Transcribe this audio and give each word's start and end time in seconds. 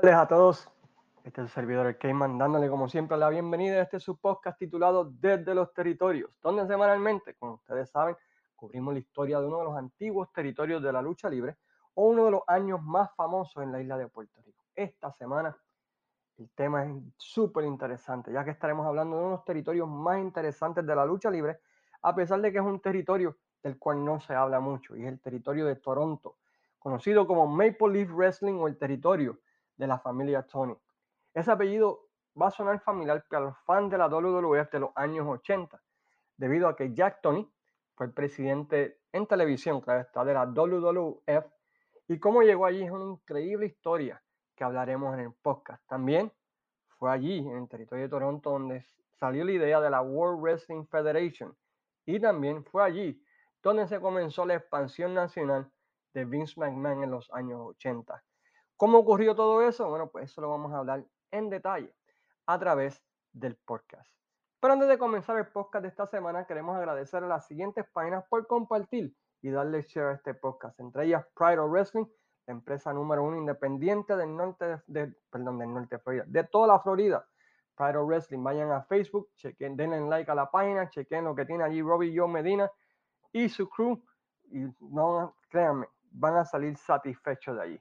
tardes 0.00 0.16
a 0.16 0.28
todos. 0.28 0.68
Este 1.24 1.42
es 1.42 1.48
el 1.48 1.48
servidor 1.50 1.86
El 1.86 1.98
Cayman 1.98 2.38
dándole 2.38 2.70
como 2.70 2.88
siempre 2.88 3.18
la 3.18 3.28
bienvenida 3.28 3.76
a 3.76 3.82
este 3.82 4.00
su 4.00 4.16
podcast 4.16 4.58
titulado 4.58 5.04
Desde 5.04 5.54
los 5.54 5.74
Territorios, 5.74 6.40
donde 6.40 6.66
semanalmente, 6.66 7.34
como 7.34 7.54
ustedes 7.54 7.90
saben, 7.90 8.16
cubrimos 8.56 8.94
la 8.94 9.00
historia 9.00 9.38
de 9.40 9.46
uno 9.46 9.58
de 9.58 9.64
los 9.64 9.76
antiguos 9.76 10.32
territorios 10.32 10.82
de 10.82 10.90
la 10.90 11.02
lucha 11.02 11.28
libre 11.28 11.58
o 11.92 12.04
uno 12.08 12.24
de 12.24 12.30
los 12.30 12.40
años 12.46 12.82
más 12.82 13.14
famosos 13.14 13.62
en 13.62 13.72
la 13.72 13.82
isla 13.82 13.98
de 13.98 14.08
Puerto 14.08 14.40
Rico. 14.40 14.64
Esta 14.74 15.12
semana 15.12 15.54
el 16.38 16.48
tema 16.54 16.86
es 16.86 16.92
súper 17.18 17.66
interesante, 17.66 18.32
ya 18.32 18.42
que 18.42 18.52
estaremos 18.52 18.86
hablando 18.86 19.16
de 19.16 19.22
uno 19.22 19.30
de 19.32 19.36
los 19.36 19.44
territorios 19.44 19.86
más 19.86 20.18
interesantes 20.18 20.86
de 20.86 20.96
la 20.96 21.04
lucha 21.04 21.30
libre, 21.30 21.58
a 22.00 22.14
pesar 22.14 22.40
de 22.40 22.50
que 22.50 22.56
es 22.56 22.64
un 22.64 22.80
territorio 22.80 23.36
del 23.62 23.78
cual 23.78 24.02
no 24.02 24.18
se 24.18 24.34
habla 24.34 24.60
mucho, 24.60 24.96
y 24.96 25.02
es 25.02 25.08
el 25.08 25.20
territorio 25.20 25.66
de 25.66 25.76
Toronto, 25.76 26.38
conocido 26.78 27.26
como 27.26 27.46
Maple 27.46 27.88
Leaf 27.92 28.10
Wrestling 28.12 28.54
o 28.54 28.66
el 28.66 28.78
territorio 28.78 29.38
de 29.80 29.86
la 29.86 29.98
familia 29.98 30.42
Tony. 30.42 30.76
Ese 31.32 31.50
apellido 31.50 32.02
va 32.40 32.48
a 32.48 32.50
sonar 32.50 32.80
familiar 32.80 33.24
para 33.28 33.46
los 33.46 33.58
fans 33.64 33.90
de 33.90 33.96
la 33.96 34.08
WWF 34.08 34.70
de 34.70 34.78
los 34.78 34.90
años 34.94 35.26
80, 35.26 35.80
debido 36.36 36.68
a 36.68 36.76
que 36.76 36.92
Jack 36.92 37.22
Tony 37.22 37.50
fue 37.94 38.06
el 38.06 38.12
presidente 38.12 39.00
en 39.10 39.26
televisión, 39.26 39.80
claro 39.80 40.02
está, 40.02 40.22
de 40.22 40.34
la 40.34 40.44
WWF, 40.44 41.46
y 42.08 42.18
cómo 42.18 42.42
llegó 42.42 42.66
allí 42.66 42.82
es 42.82 42.90
una 42.90 43.06
increíble 43.06 43.66
historia 43.66 44.22
que 44.54 44.64
hablaremos 44.64 45.14
en 45.14 45.20
el 45.20 45.32
podcast. 45.32 45.82
También 45.88 46.30
fue 46.98 47.10
allí, 47.10 47.38
en 47.38 47.56
el 47.56 47.68
territorio 47.68 48.04
de 48.04 48.10
Toronto, 48.10 48.50
donde 48.50 48.84
salió 49.18 49.44
la 49.44 49.52
idea 49.52 49.80
de 49.80 49.88
la 49.88 50.02
World 50.02 50.42
Wrestling 50.42 50.84
Federation, 50.86 51.56
y 52.04 52.20
también 52.20 52.64
fue 52.64 52.84
allí 52.84 53.24
donde 53.62 53.86
se 53.86 53.98
comenzó 53.98 54.44
la 54.44 54.56
expansión 54.56 55.14
nacional 55.14 55.70
de 56.12 56.26
Vince 56.26 56.60
McMahon 56.60 57.04
en 57.04 57.10
los 57.10 57.30
años 57.32 57.60
80. 57.62 58.22
¿Cómo 58.80 58.96
ocurrió 58.96 59.34
todo 59.34 59.60
eso? 59.60 59.90
Bueno, 59.90 60.08
pues 60.08 60.30
eso 60.30 60.40
lo 60.40 60.48
vamos 60.48 60.72
a 60.72 60.78
hablar 60.78 61.04
en 61.30 61.50
detalle 61.50 61.94
a 62.46 62.58
través 62.58 63.04
del 63.30 63.54
podcast. 63.54 64.10
Pero 64.58 64.72
antes 64.72 64.88
de 64.88 64.96
comenzar 64.96 65.36
el 65.36 65.48
podcast 65.48 65.82
de 65.82 65.88
esta 65.88 66.06
semana, 66.06 66.46
queremos 66.46 66.78
agradecer 66.78 67.22
a 67.22 67.26
las 67.26 67.46
siguientes 67.46 67.84
páginas 67.92 68.24
por 68.30 68.46
compartir 68.46 69.14
y 69.42 69.50
darle 69.50 69.82
share 69.82 70.06
a 70.06 70.12
este 70.14 70.32
podcast, 70.32 70.80
entre 70.80 71.04
ellas 71.04 71.26
Pride 71.34 71.58
of 71.58 71.70
Wrestling, 71.70 72.06
la 72.46 72.54
empresa 72.54 72.90
número 72.94 73.22
uno 73.22 73.36
independiente 73.36 74.16
del 74.16 74.34
norte 74.34 74.80
de, 74.86 75.14
perdón, 75.28 75.58
de 75.86 75.98
Florida, 75.98 76.24
de 76.26 76.44
toda 76.44 76.68
la 76.68 76.80
Florida. 76.80 77.28
Pride 77.76 77.98
of 77.98 78.08
Wrestling, 78.08 78.42
vayan 78.42 78.72
a 78.72 78.80
Facebook, 78.84 79.28
chequen, 79.36 79.76
denle 79.76 80.00
like 80.08 80.30
a 80.30 80.34
la 80.34 80.50
página, 80.50 80.88
chequen 80.88 81.24
lo 81.24 81.34
que 81.34 81.44
tiene 81.44 81.64
allí 81.64 81.82
Robbie 81.82 82.18
Joe 82.18 82.28
Medina 82.28 82.70
y 83.30 83.50
su 83.50 83.68
crew 83.68 84.02
y 84.44 84.64
no 84.80 85.36
créanme, 85.50 85.86
van 86.12 86.36
a 86.36 86.46
salir 86.46 86.78
satisfechos 86.78 87.56
de 87.56 87.62
allí. 87.62 87.80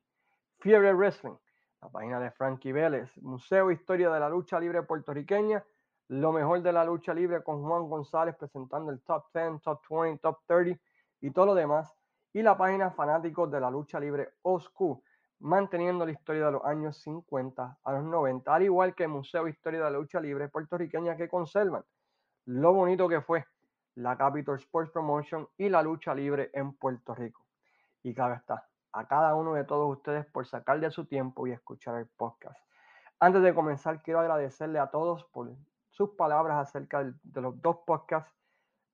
Fiebre 0.60 0.94
Wrestling, 0.94 1.38
la 1.82 1.90
página 1.90 2.20
de 2.20 2.32
Frankie 2.32 2.74
Vélez, 2.74 3.10
Museo 3.22 3.72
Historia 3.72 4.10
de 4.10 4.20
la 4.20 4.28
Lucha 4.28 4.60
Libre 4.60 4.84
Puertorriqueña, 4.84 5.64
lo 6.10 6.34
mejor 6.34 6.62
de 6.62 6.74
la 6.74 6.84
lucha 6.84 7.14
libre 7.14 7.42
con 7.44 7.64
Juan 7.64 7.88
González 7.88 8.36
presentando 8.36 8.92
el 8.92 9.02
top 9.04 9.28
10, 9.34 9.62
top 9.62 9.82
20, 9.90 10.20
top 10.20 10.40
30 10.48 10.82
y 11.22 11.32
todo 11.32 11.46
lo 11.46 11.56
demás. 11.56 11.96
Y 12.34 12.42
la 12.42 12.58
página 12.58 12.92
Fanáticos 12.92 13.50
de 13.50 13.62
la 13.62 13.72
Lucha 13.72 14.00
Libre 14.00 14.34
Oscu, 14.42 15.02
manteniendo 15.40 16.06
la 16.06 16.12
historia 16.12 16.48
de 16.48 16.52
los 16.52 16.66
años 16.66 16.98
50 16.98 17.78
a 17.82 17.92
los 17.94 18.04
90, 18.04 18.54
al 18.54 18.64
igual 18.64 18.96
que 18.96 19.04
el 19.04 19.10
Museo 19.10 19.48
Historia 19.48 19.80
de 19.80 19.86
la 19.86 19.98
Lucha 19.98 20.20
Libre 20.20 20.50
Puertorriqueña 20.50 21.16
que 21.16 21.30
conservan 21.30 21.86
lo 22.46 22.74
bonito 22.74 23.08
que 23.08 23.22
fue 23.22 23.46
la 23.96 24.18
Capital 24.18 24.56
Sports 24.56 24.92
Promotion 24.92 25.48
y 25.58 25.70
la 25.70 25.84
lucha 25.84 26.14
libre 26.14 26.50
en 26.54 26.74
Puerto 26.74 27.14
Rico. 27.16 27.46
Y 28.02 28.14
claro 28.14 28.34
está, 28.34 28.68
a 28.92 29.08
cada 29.08 29.36
uno 29.36 29.54
de 29.54 29.64
todos 29.64 29.90
ustedes 29.98 30.26
por 30.26 30.46
sacar 30.46 30.80
de 30.80 30.92
su 30.92 31.06
tiempo 31.06 31.48
y 31.48 31.52
escuchar 31.52 31.96
el 31.96 32.08
podcast. 32.08 32.60
Antes 33.20 33.42
de 33.42 33.54
comenzar, 33.54 34.02
quiero 34.02 34.20
agradecerle 34.20 34.80
a 34.80 34.88
todos 34.88 35.26
por 35.26 35.52
sus 35.90 36.12
palabras 36.12 36.58
acerca 36.58 37.04
de 37.04 37.42
los 37.42 37.62
dos 37.62 37.78
podcasts 37.86 38.34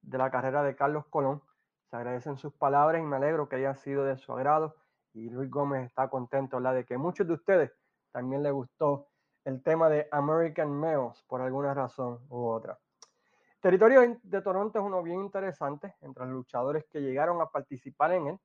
de 0.02 0.18
la 0.18 0.32
carrera 0.32 0.64
de 0.64 0.76
Carlos 0.76 1.06
Colón. 1.08 1.42
Se 1.90 1.96
agradecen 1.96 2.38
sus 2.38 2.54
palabras 2.54 3.02
y 3.02 3.06
me 3.06 3.18
alegro 3.18 3.48
que 3.48 3.58
hayan 3.58 3.76
sido 3.76 4.04
de 4.04 4.18
su 4.18 4.34
agrado. 4.34 4.76
Y 5.14 5.30
Luis 5.30 5.50
Gómez 5.50 5.86
está 5.86 6.10
contento 6.10 6.58
¿verdad? 6.58 6.74
de 6.74 6.86
que 6.86 6.98
muchos 6.98 7.28
de 7.28 7.34
ustedes 7.34 7.72
también 8.12 8.44
les 8.44 8.52
gustó 8.52 9.08
el 9.44 9.62
tema 9.62 9.90
de 9.90 10.08
American 10.12 10.72
Males 10.72 11.24
por 11.28 11.42
alguna 11.42 11.74
razón 11.74 12.20
u 12.30 12.48
otra. 12.48 12.80
El 13.56 13.62
territorio 13.62 14.20
de 14.24 14.42
Toronto 14.42 14.80
es 14.80 14.86
uno 14.86 15.04
bien 15.04 15.22
interesante 15.22 15.96
entre 16.02 16.26
los 16.26 16.34
luchadores 16.34 16.86
que 16.92 17.02
llegaron 17.02 17.42
a 17.42 17.48
participar 17.48 18.12
en 18.14 18.28
él 18.28 18.40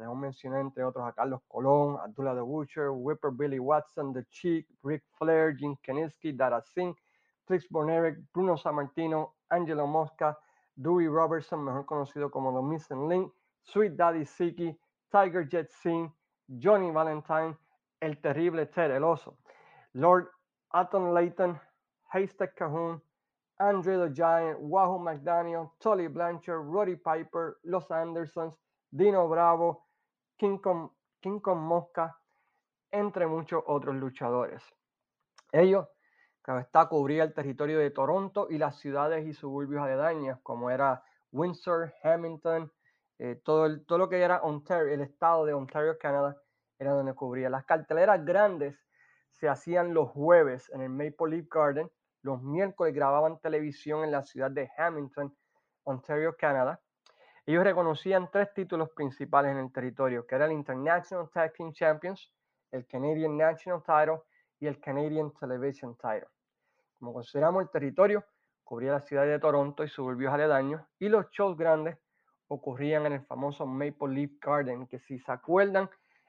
Podemos 0.00 0.16
mencionar 0.16 0.62
entre 0.62 0.82
otros 0.82 1.06
a 1.06 1.12
Carlos 1.12 1.42
Colón, 1.46 2.00
Abdullah 2.02 2.34
the 2.34 2.40
Butcher, 2.40 2.90
Whipper 2.90 3.30
Billy 3.30 3.58
Watson, 3.58 4.14
The 4.14 4.24
Chick, 4.30 4.66
Rick 4.82 5.04
Flair, 5.18 5.54
Jim 5.54 5.76
Keninsky, 5.86 6.34
Dara 6.34 6.62
Singh, 6.62 6.96
Trix 7.46 7.66
Bornerick, 7.68 8.16
Bruno 8.32 8.56
Sammartino, 8.56 9.34
Angelo 9.50 9.86
Mosca, 9.86 10.34
Dewey 10.74 11.06
Robertson, 11.06 11.62
mejor 11.62 11.84
conocido 11.84 12.30
como 12.30 12.50
The 12.50 12.62
Missing 12.62 13.08
Link, 13.10 13.30
Sweet 13.62 13.94
Daddy 13.94 14.24
Siki, 14.24 14.74
Tiger 15.12 15.44
Jet 15.46 15.70
Singh, 15.70 16.10
Johnny 16.58 16.90
Valentine, 16.90 17.54
El 18.00 18.16
Terrible 18.22 18.64
Ted 18.64 18.90
El 18.92 19.02
Oso, 19.02 19.36
Lord 19.92 20.28
Aton 20.72 21.12
Layton, 21.12 21.60
Haystack 22.14 22.56
Cahoon, 22.56 23.02
Andre 23.60 23.98
the 23.98 24.08
Giant, 24.08 24.60
Wahoo 24.60 24.98
McDaniel, 24.98 25.72
Tully 25.78 26.06
Blanchard, 26.08 26.64
Roddy 26.64 26.96
Piper, 26.96 27.58
Los 27.66 27.90
Andersons, 27.90 28.54
Dino 28.96 29.28
Bravo, 29.28 29.82
King 30.40 30.56
Kong, 30.56 31.58
Mosca, 31.58 32.18
entre 32.90 33.26
muchos 33.26 33.62
otros 33.66 33.94
luchadores. 33.96 34.62
Ellos, 35.52 35.86
claro 36.40 36.60
está, 36.60 36.88
cubría 36.88 37.24
el 37.24 37.34
territorio 37.34 37.78
de 37.78 37.90
Toronto 37.90 38.46
y 38.48 38.56
las 38.56 38.78
ciudades 38.78 39.26
y 39.26 39.34
suburbios 39.34 39.82
aledañas, 39.82 40.40
como 40.42 40.70
era 40.70 41.04
Windsor, 41.30 41.92
Hamilton, 42.02 42.72
eh, 43.18 43.38
todo, 43.44 43.82
todo 43.82 43.98
lo 43.98 44.08
que 44.08 44.22
era 44.22 44.40
Ontario, 44.40 44.90
el 44.90 45.02
estado 45.02 45.44
de 45.44 45.52
Ontario, 45.52 45.98
Canadá, 45.98 46.40
era 46.78 46.92
donde 46.92 47.12
cubría. 47.12 47.50
Las 47.50 47.66
carteleras 47.66 48.24
grandes 48.24 48.82
se 49.32 49.46
hacían 49.46 49.92
los 49.92 50.08
jueves 50.08 50.70
en 50.70 50.80
el 50.80 50.88
Maple 50.88 51.28
Leaf 51.28 51.48
Garden, 51.50 51.90
los 52.22 52.42
miércoles 52.42 52.94
grababan 52.94 53.40
televisión 53.40 54.04
en 54.04 54.12
la 54.12 54.22
ciudad 54.22 54.50
de 54.50 54.70
Hamilton, 54.78 55.36
Ontario, 55.84 56.34
Canadá, 56.38 56.80
ellos 57.46 57.64
reconocían 57.64 58.30
tres 58.30 58.52
títulos 58.52 58.90
principales 58.90 59.52
en 59.52 59.58
el 59.58 59.72
territorio, 59.72 60.26
que 60.26 60.34
era 60.34 60.46
el 60.46 60.52
International 60.52 61.28
Tag 61.30 61.52
Team 61.52 61.72
Champions, 61.72 62.32
el 62.70 62.86
Canadian 62.86 63.36
National 63.36 63.82
Title 63.82 64.22
y 64.60 64.66
el 64.66 64.80
Canadian 64.80 65.32
Television 65.32 65.96
Title. 65.96 66.28
Como 66.98 67.14
consideramos 67.14 67.62
el 67.62 67.70
territorio, 67.70 68.24
cubría 68.62 68.92
la 68.92 69.00
ciudad 69.00 69.24
de 69.24 69.38
Toronto 69.38 69.82
y 69.82 69.88
suburbios 69.88 70.32
aledaños, 70.32 70.82
y 70.98 71.08
los 71.08 71.28
shows 71.30 71.56
grandes 71.56 71.98
ocurrían 72.48 73.06
en 73.06 73.14
el 73.14 73.22
famoso 73.22 73.66
Maple 73.66 74.08
Leaf 74.08 74.32
Garden, 74.40 74.86
que 74.86 74.98
si 74.98 75.18
se 75.18 75.32
acuerdan, 75.32 75.88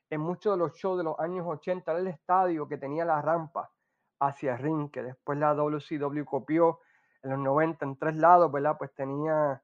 en 0.10 0.22
muchos 0.22 0.54
de 0.54 0.58
los 0.58 0.74
shows 0.74 0.98
de 0.98 1.04
los 1.04 1.20
años 1.20 1.46
80 1.48 1.92
era 1.92 2.00
el 2.00 2.08
estadio 2.08 2.68
que 2.68 2.78
tenía 2.78 3.06
la 3.06 3.22
rampa 3.22 3.72
hacia 4.20 4.54
el 4.54 4.60
ring, 4.60 4.92
que 4.92 5.04
después 5.04 5.38
la 5.38 5.54
WCW 5.54 6.24
copió 6.26 6.80
en 7.24 7.32
los 7.32 7.40
90 7.40 7.86
en 7.86 7.98
tres 7.98 8.16
lados, 8.16 8.52
¿verdad? 8.52 8.76
Pues 8.78 8.94
tenía 8.94 9.62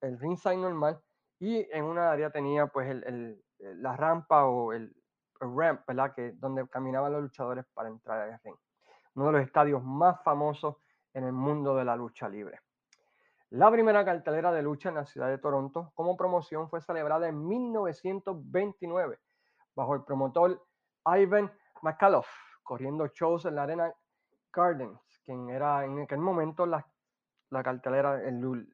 el 0.00 0.18
ringside 0.18 0.56
normal 0.56 1.00
y 1.38 1.66
en 1.72 1.84
una 1.84 2.10
área 2.10 2.30
tenía 2.30 2.66
pues 2.66 2.88
el, 2.88 3.42
la 3.58 3.96
rampa 3.96 4.44
o 4.44 4.72
el, 4.72 4.94
ramp, 5.40 5.82
¿verdad? 5.86 6.12
Que, 6.14 6.32
donde 6.32 6.68
caminaban 6.68 7.12
los 7.12 7.22
luchadores 7.22 7.64
para 7.72 7.88
entrar 7.88 8.20
al 8.20 8.38
ring. 8.44 8.56
Uno 9.14 9.26
de 9.26 9.32
los 9.32 9.42
estadios 9.42 9.82
más 9.82 10.22
famosos 10.22 10.76
en 11.14 11.24
el 11.24 11.32
mundo 11.32 11.74
de 11.74 11.84
la 11.84 11.96
lucha 11.96 12.28
libre. 12.28 12.60
La 13.48 13.70
primera 13.70 14.04
cartelera 14.04 14.52
de 14.52 14.62
lucha 14.62 14.90
en 14.90 14.96
la 14.96 15.06
ciudad 15.06 15.28
de 15.28 15.38
Toronto 15.38 15.92
como 15.94 16.16
promoción 16.16 16.68
fue 16.68 16.80
celebrada 16.80 17.26
en 17.26 17.48
1929 17.48 19.18
bajo 19.74 19.94
el 19.94 20.04
promotor 20.04 20.62
Ivan 21.06 21.50
McAuliffe, 21.82 22.28
corriendo 22.62 23.06
shows 23.08 23.46
en 23.46 23.54
la 23.56 23.62
Arena 23.62 23.92
Gardens, 24.52 25.00
quien 25.24 25.48
era 25.48 25.84
en 25.84 26.00
aquel 26.00 26.18
momento 26.18 26.66
la 26.66 26.86
la 27.50 27.62
cartelera, 27.62 28.20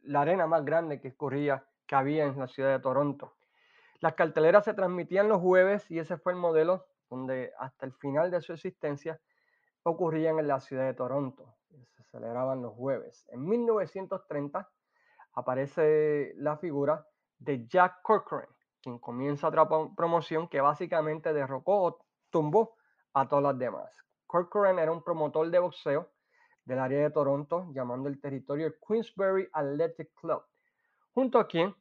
la 0.02 0.20
arena 0.20 0.46
más 0.46 0.64
grande 0.64 1.00
que 1.00 1.14
corría, 1.16 1.66
que 1.86 1.94
había 1.94 2.24
en 2.24 2.38
la 2.38 2.46
ciudad 2.46 2.72
de 2.72 2.80
Toronto. 2.80 3.34
Las 4.00 4.14
carteleras 4.14 4.64
se 4.64 4.74
transmitían 4.74 5.28
los 5.28 5.40
jueves 5.40 5.90
y 5.90 5.98
ese 5.98 6.18
fue 6.18 6.32
el 6.32 6.38
modelo 6.38 6.86
donde 7.08 7.52
hasta 7.58 7.86
el 7.86 7.92
final 7.92 8.30
de 8.30 8.40
su 8.40 8.52
existencia 8.52 9.20
ocurrían 9.82 10.38
en 10.38 10.48
la 10.48 10.60
ciudad 10.60 10.84
de 10.84 10.94
Toronto. 10.94 11.54
Se 11.96 12.02
celebraban 12.04 12.60
los 12.60 12.74
jueves. 12.74 13.26
En 13.30 13.46
1930 13.46 14.68
aparece 15.32 16.32
la 16.36 16.56
figura 16.58 17.06
de 17.38 17.66
Jack 17.66 18.02
Corcoran, 18.02 18.48
quien 18.82 18.98
comienza 18.98 19.48
otra 19.48 19.66
promoción 19.96 20.48
que 20.48 20.60
básicamente 20.60 21.32
derrocó 21.32 21.84
o 21.84 21.98
tumbó 22.30 22.76
a 23.14 23.28
todas 23.28 23.44
las 23.44 23.58
demás. 23.58 24.04
Corcoran 24.26 24.78
era 24.78 24.92
un 24.92 25.02
promotor 25.02 25.50
de 25.50 25.58
boxeo 25.58 26.10
del 26.66 26.80
área 26.80 27.00
de 27.00 27.10
Toronto, 27.10 27.68
llamando 27.72 28.08
el 28.08 28.20
territorio 28.20 28.74
Queensbury 28.86 29.48
Athletic 29.52 30.12
Club, 30.14 30.42
junto 31.14 31.38
a 31.38 31.46
quien 31.46 31.74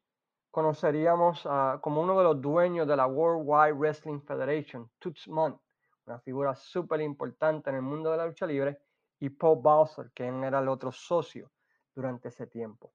conoceríamos 0.52 1.46
como 1.82 2.02
uno 2.02 2.18
de 2.18 2.24
los 2.24 2.40
dueños 2.40 2.88
de 2.88 2.96
la 2.96 3.08
World 3.08 3.44
Wide 3.46 3.74
Wrestling 3.74 4.22
Federation, 4.22 4.90
Toots 5.00 5.28
Monk, 5.28 5.60
una 6.06 6.20
figura 6.20 6.56
súper 6.56 7.02
importante 7.02 7.70
en 7.72 7.78
el 7.78 7.82
mundo 7.82 8.12
de 8.12 8.18
la 8.18 8.28
lucha 8.28 8.46
libre, 8.46 8.80
y 9.20 9.30
Paul 9.30 9.60
Bowser, 9.62 10.12
quien 10.14 10.44
era 10.44 10.60
el 10.60 10.68
otro 10.68 10.92
socio 10.92 11.52
durante 11.94 12.28
ese 12.28 12.48
tiempo. 12.48 12.94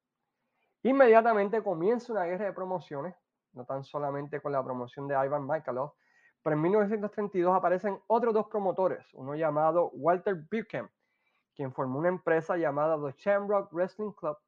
Inmediatamente 0.83 1.63
comienza 1.63 2.13
una 2.13 2.25
guerra 2.25 2.47
de 2.47 2.53
promociones, 2.53 3.15
no 3.53 3.65
tan 3.65 3.83
solamente 3.83 4.41
con 4.41 4.53
la 4.53 4.63
promoción 4.63 5.09
de 5.09 5.15
Ivan 5.15 5.47
Michaelov, 5.47 5.95
pero 6.43 6.55
en 6.55 6.63
1932 6.63 7.55
aparecen 7.55 8.01
otros 8.07 8.33
dos 8.33 8.47
promotores, 8.47 9.07
uno 9.15 9.35
llamado 9.35 9.91
Walter 9.91 10.37
Buchan, 10.51 10.89
quien 11.61 11.75
formó 11.75 11.99
una 11.99 12.09
empresa 12.09 12.57
llamada 12.57 12.97
The 12.97 13.15
Shamrock 13.19 13.71
Wrestling 13.71 14.13
Club, 14.13 14.39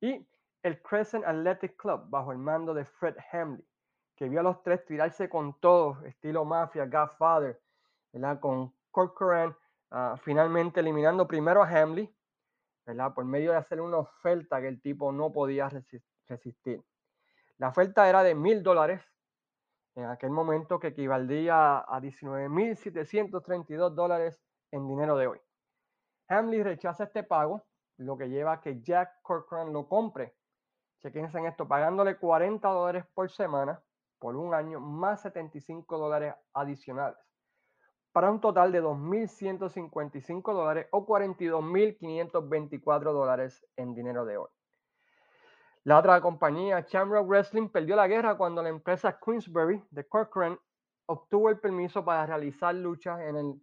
y 0.00 0.26
el 0.64 0.82
Crescent 0.82 1.24
Athletic 1.24 1.76
Club, 1.76 2.10
bajo 2.10 2.32
el 2.32 2.38
mando 2.38 2.74
de 2.74 2.84
Fred 2.84 3.14
Hamley, 3.30 3.64
que 4.16 4.28
vio 4.28 4.40
a 4.40 4.42
los 4.42 4.60
tres 4.64 4.84
tirarse 4.84 5.28
con 5.28 5.60
todo, 5.60 6.04
estilo 6.04 6.44
mafia, 6.44 6.86
Godfather, 6.86 7.62
¿verdad? 8.12 8.40
con 8.40 8.74
Corcoran 8.90 9.56
uh, 9.92 10.16
finalmente 10.16 10.80
eliminando 10.80 11.28
primero 11.28 11.62
a 11.62 11.68
Hamley, 11.68 12.12
¿verdad? 12.86 13.14
por 13.14 13.24
medio 13.24 13.52
de 13.52 13.58
hacer 13.58 13.80
una 13.80 13.98
oferta 13.98 14.60
que 14.60 14.66
el 14.66 14.82
tipo 14.82 15.12
no 15.12 15.30
podía 15.30 15.70
resistir. 16.26 16.82
La 17.58 17.68
oferta 17.68 18.08
era 18.08 18.24
de 18.24 18.34
mil 18.34 18.64
dólares 18.64 19.00
en 19.94 20.06
aquel 20.06 20.30
momento 20.30 20.80
que 20.80 20.88
equivalía 20.88 21.78
a 21.78 22.00
19.732 22.00 23.90
dólares 23.90 24.40
en 24.72 24.88
dinero 24.88 25.16
de 25.16 25.28
hoy. 25.28 25.40
Hamley 26.28 26.62
rechaza 26.62 27.04
este 27.04 27.22
pago, 27.22 27.64
lo 27.98 28.16
que 28.16 28.28
lleva 28.28 28.52
a 28.52 28.60
que 28.60 28.80
Jack 28.80 29.20
Corcoran 29.22 29.72
lo 29.72 29.88
compre. 29.88 30.34
Chequense 31.00 31.38
en 31.38 31.46
esto, 31.46 31.66
pagándole 31.66 32.16
40 32.16 32.68
dólares 32.68 33.04
por 33.14 33.30
semana 33.30 33.82
por 34.18 34.36
un 34.36 34.54
año 34.54 34.78
más 34.78 35.22
75 35.22 35.98
dólares 35.98 36.34
adicionales, 36.54 37.18
para 38.12 38.30
un 38.30 38.40
total 38.40 38.70
de 38.70 38.80
2.155 38.80 40.54
dólares 40.54 40.86
o 40.92 41.04
42.524 41.04 43.12
dólares 43.12 43.66
en 43.76 43.94
dinero 43.94 44.24
de 44.24 44.36
hoy. 44.36 44.48
La 45.82 45.98
otra 45.98 46.20
compañía, 46.20 46.86
Shamrock 46.88 47.26
Wrestling, 47.26 47.68
perdió 47.68 47.96
la 47.96 48.06
guerra 48.06 48.36
cuando 48.36 48.62
la 48.62 48.68
empresa 48.68 49.18
Queensbury 49.18 49.82
de 49.90 50.06
Corcoran 50.06 50.56
obtuvo 51.06 51.48
el 51.48 51.58
permiso 51.58 52.04
para 52.04 52.24
realizar 52.24 52.72
luchas 52.76 53.20
en 53.22 53.36
el 53.36 53.60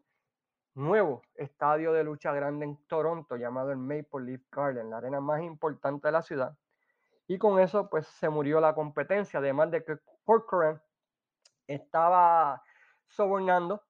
nuevo 0.76 1.22
estadio 1.36 1.94
de 1.94 2.04
lucha 2.04 2.32
grande 2.34 2.66
en 2.66 2.78
Toronto 2.88 3.36
llamado 3.36 3.72
el 3.72 3.78
Maple 3.78 4.26
Leaf 4.26 4.42
Garden, 4.52 4.90
la 4.90 4.98
arena 4.98 5.20
más 5.20 5.42
importante 5.42 6.08
de 6.08 6.12
la 6.12 6.22
ciudad. 6.22 6.58
Y 7.28 7.38
con 7.38 7.60
eso 7.60 7.90
pues 7.90 8.08
se 8.08 8.30
murió 8.30 8.60
la 8.60 8.74
competencia, 8.74 9.40
además 9.40 9.72
de 9.72 9.84
que 9.84 9.98
Corcoran 10.26 10.82
estaba 11.68 12.64
sobornando 13.08 13.84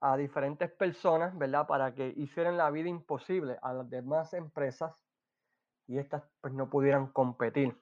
a 0.00 0.16
diferentes 0.16 0.70
personas, 0.70 1.36
¿verdad? 1.36 1.66
Para 1.66 1.94
que 1.94 2.12
hicieran 2.16 2.56
la 2.56 2.70
vida 2.70 2.88
imposible 2.88 3.58
a 3.62 3.72
las 3.72 3.88
demás 3.88 4.34
empresas 4.34 5.00
y 5.86 5.98
estas 5.98 6.22
pues 6.40 6.52
no 6.52 6.68
pudieran 6.68 7.08
competir. 7.08 7.76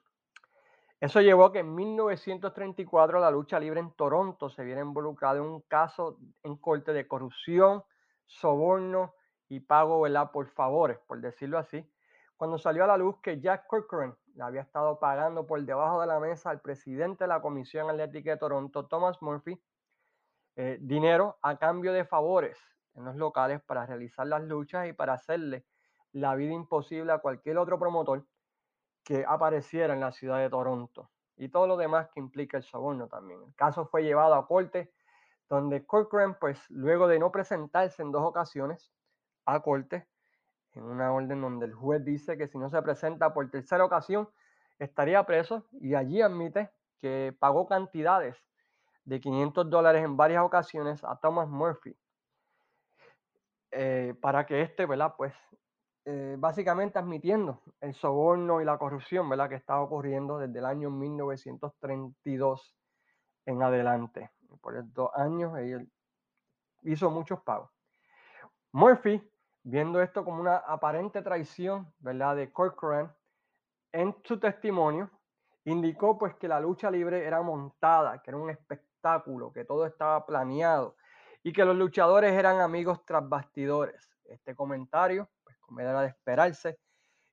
Eso 0.99 1.21
llevó 1.21 1.45
a 1.45 1.51
que 1.51 1.59
en 1.59 1.75
1934 1.75 3.19
la 3.19 3.29
lucha 3.29 3.59
libre 3.59 3.79
en 3.79 3.91
Toronto 3.91 4.49
se 4.49 4.63
viera 4.63 4.81
involucrada 4.81 5.37
en 5.37 5.43
un 5.43 5.61
caso 5.61 6.17
en 6.43 6.55
corte 6.55 6.93
de 6.93 7.07
corrupción, 7.07 7.83
soborno 8.25 9.13
y 9.47 9.59
pago 9.59 10.01
¿verdad? 10.01 10.31
por 10.31 10.47
favores, 10.47 10.99
por 11.07 11.21
decirlo 11.21 11.57
así, 11.57 11.87
cuando 12.37 12.57
salió 12.57 12.83
a 12.83 12.87
la 12.87 12.97
luz 12.97 13.17
que 13.21 13.39
Jack 13.39 13.67
Corcoran 13.67 14.15
le 14.33 14.43
había 14.43 14.61
estado 14.61 14.99
pagando 14.99 15.47
por 15.47 15.61
debajo 15.63 16.01
de 16.01 16.07
la 16.07 16.19
mesa 16.19 16.49
al 16.49 16.61
presidente 16.61 17.23
de 17.23 17.29
la 17.29 17.41
Comisión 17.41 17.89
Atlética 17.89 18.31
de 18.31 18.37
Toronto, 18.37 18.85
Thomas 18.87 19.21
Murphy, 19.21 19.61
eh, 20.57 20.77
dinero 20.81 21.37
a 21.41 21.57
cambio 21.57 21.93
de 21.93 22.05
favores 22.05 22.57
en 22.95 23.05
los 23.05 23.15
locales 23.15 23.61
para 23.61 23.85
realizar 23.85 24.27
las 24.27 24.41
luchas 24.43 24.87
y 24.87 24.93
para 24.93 25.13
hacerle 25.13 25.65
la 26.11 26.35
vida 26.35 26.53
imposible 26.53 27.11
a 27.11 27.19
cualquier 27.19 27.57
otro 27.57 27.77
promotor 27.77 28.25
que 29.03 29.25
apareciera 29.27 29.93
en 29.93 29.99
la 29.99 30.11
ciudad 30.11 30.39
de 30.39 30.49
Toronto 30.49 31.09
y 31.37 31.49
todo 31.49 31.67
lo 31.67 31.77
demás 31.77 32.09
que 32.13 32.19
implica 32.19 32.57
el 32.57 32.63
soborno 32.63 33.07
también. 33.07 33.41
El 33.43 33.53
caso 33.55 33.85
fue 33.85 34.03
llevado 34.03 34.35
a 34.35 34.47
corte 34.47 34.93
donde 35.49 35.85
Corcoran, 35.85 36.37
pues 36.39 36.59
luego 36.69 37.07
de 37.07 37.19
no 37.19 37.31
presentarse 37.31 38.01
en 38.01 38.11
dos 38.11 38.23
ocasiones 38.23 38.91
a 39.45 39.61
corte, 39.61 40.07
en 40.73 40.83
una 40.83 41.11
orden 41.13 41.41
donde 41.41 41.67
el 41.67 41.73
juez 41.73 42.03
dice 42.03 42.37
que 42.37 42.47
si 42.47 42.57
no 42.57 42.69
se 42.69 42.81
presenta 42.81 43.33
por 43.33 43.49
tercera 43.49 43.85
ocasión 43.85 44.29
estaría 44.79 45.23
preso 45.25 45.65
y 45.71 45.95
allí 45.95 46.21
admite 46.21 46.69
que 46.99 47.35
pagó 47.39 47.67
cantidades 47.67 48.37
de 49.05 49.19
500 49.19 49.69
dólares 49.69 50.03
en 50.03 50.17
varias 50.17 50.43
ocasiones 50.43 51.03
a 51.03 51.17
Thomas 51.17 51.47
Murphy 51.47 51.95
eh, 53.71 54.15
para 54.21 54.45
que 54.45 54.61
éste, 54.61 54.85
¿verdad? 54.85 55.13
Pues 55.17 55.33
eh, 56.05 56.35
básicamente 56.37 56.99
admitiendo 56.99 57.61
el 57.81 57.93
soborno 57.93 58.61
y 58.61 58.65
la 58.65 58.77
corrupción 58.77 59.27
¿verdad? 59.27 59.49
que 59.49 59.55
estaba 59.55 59.81
ocurriendo 59.81 60.37
desde 60.37 60.59
el 60.59 60.65
año 60.65 60.89
1932 60.91 62.75
en 63.47 63.63
adelante. 63.63 64.31
Por 64.61 64.77
estos 64.77 65.09
años 65.15 65.57
él 65.57 65.91
hizo 66.83 67.09
muchos 67.09 67.41
pagos. 67.41 67.69
Murphy, 68.71 69.21
viendo 69.63 70.01
esto 70.01 70.23
como 70.23 70.41
una 70.41 70.57
aparente 70.57 71.21
traición 71.21 71.93
¿verdad? 71.99 72.35
de 72.35 72.51
Corcoran, 72.51 73.13
en 73.91 74.15
su 74.23 74.39
testimonio 74.39 75.09
indicó 75.63 76.17
pues 76.17 76.35
que 76.35 76.47
la 76.47 76.59
lucha 76.59 76.91
libre 76.91 77.25
era 77.25 77.41
montada, 77.41 78.21
que 78.21 78.31
era 78.31 78.37
un 78.37 78.49
espectáculo, 78.49 79.51
que 79.51 79.65
todo 79.65 79.85
estaba 79.85 80.25
planeado 80.25 80.95
y 81.41 81.53
que 81.53 81.65
los 81.65 81.75
luchadores 81.75 82.33
eran 82.33 82.59
amigos 82.59 83.05
tras 83.05 83.27
bastidores. 83.27 84.11
Este 84.25 84.55
comentario 84.55 85.29
como 85.65 85.79
era 85.79 86.01
de 86.01 86.07
esperarse, 86.07 86.79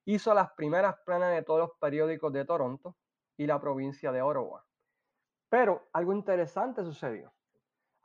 hizo 0.05 0.33
las 0.33 0.51
primeras 0.53 0.95
planas 1.05 1.33
de 1.33 1.43
todos 1.43 1.59
los 1.59 1.71
periódicos 1.79 2.33
de 2.33 2.45
Toronto 2.45 2.95
y 3.37 3.45
la 3.45 3.59
provincia 3.59 4.11
de 4.11 4.21
Ottawa. 4.21 4.65
Pero 5.53 5.87
algo 5.93 6.13
interesante 6.13 6.83
sucedió. 6.83 7.31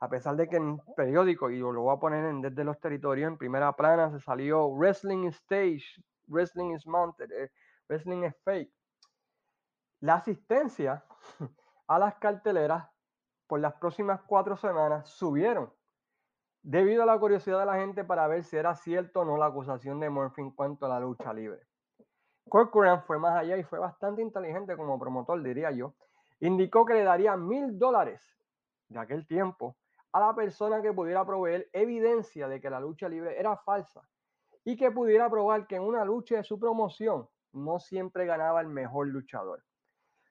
A 0.01 0.07
pesar 0.07 0.35
de 0.35 0.47
que 0.47 0.57
en 0.57 0.79
periódico, 0.95 1.49
y 1.49 1.57
lo 1.57 1.81
voy 1.81 1.95
a 1.95 1.99
poner 1.99 2.23
en 2.25 2.41
desde 2.41 2.63
los 2.63 2.79
territorios, 2.79 3.27
en 3.27 3.39
primera 3.39 3.75
plana 3.75 4.11
se 4.11 4.19
salió 4.19 4.69
Wrestling 4.69 5.25
Stage, 5.29 5.83
Wrestling 6.27 6.75
is 6.75 6.85
Mounted, 6.85 7.31
eh, 7.31 7.49
Wrestling 7.87 8.23
is 8.23 8.35
Fake. 8.43 8.71
La 10.01 10.13
asistencia 10.17 11.03
a 11.87 11.97
las 11.97 12.13
carteleras 12.19 12.87
por 13.47 13.59
las 13.59 13.73
próximas 13.73 14.21
cuatro 14.27 14.55
semanas 14.55 15.09
subieron 15.09 15.73
debido 16.61 17.01
a 17.01 17.07
la 17.07 17.19
curiosidad 17.19 17.61
de 17.61 17.65
la 17.65 17.77
gente 17.77 18.03
para 18.03 18.27
ver 18.27 18.43
si 18.43 18.57
era 18.57 18.75
cierto 18.75 19.21
o 19.21 19.25
no 19.25 19.37
la 19.37 19.47
acusación 19.47 19.99
de 19.99 20.11
Murphy 20.11 20.41
en 20.43 20.51
cuanto 20.51 20.85
a 20.85 20.89
la 20.89 20.99
lucha 20.99 21.33
libre. 21.33 21.61
Corcoran 22.47 23.01
fue 23.05 23.17
más 23.17 23.35
allá 23.35 23.57
y 23.57 23.63
fue 23.63 23.79
bastante 23.79 24.21
inteligente 24.21 24.77
como 24.77 24.99
promotor, 24.99 25.41
diría 25.41 25.71
yo. 25.71 25.95
Indicó 26.41 26.85
que 26.85 26.93
le 26.93 27.03
daría 27.03 27.35
mil 27.35 27.77
dólares 27.77 28.21
de 28.87 28.99
aquel 28.99 29.27
tiempo 29.27 29.75
a 30.11 30.19
la 30.19 30.33
persona 30.33 30.81
que 30.81 30.93
pudiera 30.93 31.25
proveer 31.25 31.69
evidencia 31.73 32.47
de 32.47 32.59
que 32.59 32.69
la 32.69 32.79
lucha 32.79 33.07
libre 33.09 33.39
era 33.39 33.57
falsa 33.57 34.01
y 34.63 34.75
que 34.75 34.91
pudiera 34.91 35.29
probar 35.29 35.67
que 35.67 35.75
en 35.75 35.83
una 35.83 36.03
lucha 36.05 36.37
de 36.37 36.43
su 36.43 36.59
promoción 36.59 37.27
no 37.53 37.79
siempre 37.79 38.25
ganaba 38.25 38.61
el 38.61 38.67
mejor 38.67 39.07
luchador. 39.07 39.63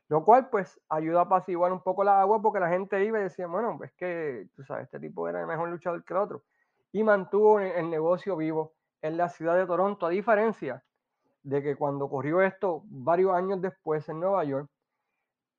Lo 0.08 0.24
cual 0.24 0.48
pues 0.48 0.80
ayuda 0.88 1.20
a 1.20 1.24
apaciguar 1.24 1.72
un 1.72 1.82
poco 1.82 2.02
la 2.02 2.20
agua 2.20 2.40
porque 2.40 2.60
la 2.60 2.68
gente 2.68 3.04
iba 3.04 3.20
y 3.20 3.24
decía, 3.24 3.46
bueno, 3.46 3.78
es 3.84 3.92
que, 3.92 4.48
tú 4.56 4.64
sabes, 4.64 4.84
este 4.84 4.98
tipo 4.98 5.28
era 5.28 5.40
el 5.40 5.46
mejor 5.46 5.68
luchador 5.68 6.02
que 6.04 6.14
el 6.14 6.20
otro. 6.20 6.44
Y 6.92 7.02
mantuvo 7.02 7.60
el 7.60 7.90
negocio 7.90 8.34
vivo 8.36 8.72
en 9.02 9.16
la 9.18 9.28
ciudad 9.28 9.56
de 9.56 9.66
Toronto, 9.66 10.06
a 10.06 10.10
diferencia 10.10 10.82
de 11.42 11.62
que 11.62 11.76
cuando 11.76 12.06
ocurrió 12.06 12.40
esto 12.40 12.82
varios 12.86 13.34
años 13.34 13.60
después 13.60 14.08
en 14.08 14.20
Nueva 14.20 14.44
York, 14.44 14.70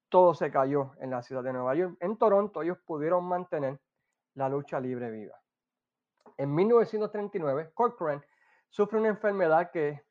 todo 0.09 0.33
se 0.33 0.51
cayó 0.51 0.91
en 0.99 1.11
la 1.11 1.21
ciudad 1.21 1.43
de 1.43 1.53
Nueva 1.53 1.75
York. 1.75 1.97
En 1.99 2.17
Toronto 2.17 2.61
ellos 2.61 2.77
pudieron 2.85 3.25
mantener 3.25 3.79
la 4.35 4.49
lucha 4.49 4.79
libre 4.79 5.09
viva. 5.09 5.39
En 6.37 6.53
1939, 6.53 7.71
Corcoran 7.73 8.23
sufre 8.69 8.99
una 8.99 9.09
enfermedad 9.09 9.71
que 9.71 10.01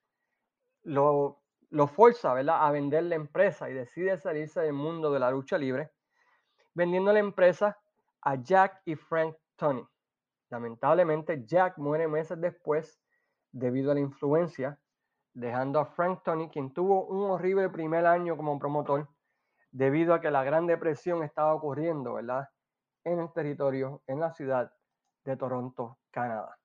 lo 0.83 1.39
lo 1.71 1.87
forza 1.87 2.33
a 2.33 2.73
vender 2.73 3.05
la 3.05 3.15
empresa 3.15 3.69
y 3.69 3.75
decide 3.75 4.17
salirse 4.17 4.61
del 4.61 4.73
mundo 4.73 5.13
de 5.13 5.21
la 5.21 5.31
lucha 5.31 5.59
libre, 5.59 5.91
vendiendo 6.75 7.13
la 7.13 7.19
empresa 7.19 7.79
a 8.23 8.37
Jack 8.37 8.83
y 8.87 8.95
Frank 8.95 9.37
Tony. 9.57 9.87
Lamentablemente, 10.51 11.45
Jack 11.45 11.77
muere 11.77 12.09
meses 12.09 12.41
después 12.41 12.99
debido 13.53 13.91
a 13.91 13.95
la 13.95 14.01
influencia, 14.01 14.79
dejando 15.35 15.79
a 15.79 15.85
Frank 15.85 16.23
Tony, 16.25 16.49
quien 16.49 16.73
tuvo 16.73 17.05
un 17.07 17.31
horrible 17.31 17.69
primer 17.69 18.07
año 18.07 18.37
como 18.37 18.59
promotor, 18.59 19.09
debido 19.79 20.13
a 20.13 20.21
que 20.21 20.33
la 20.33 20.43
Gran 20.43 20.67
Depresión 20.67 21.23
estaba 21.23 21.55
ocurriendo 21.55 22.15
¿verdad? 22.15 22.49
en 23.05 23.21
el 23.21 23.33
territorio, 23.33 24.03
en 24.09 24.19
la 24.19 24.33
ciudad 24.33 24.73
de 25.25 25.37
Toronto, 25.37 25.99
Canadá. 26.11 26.59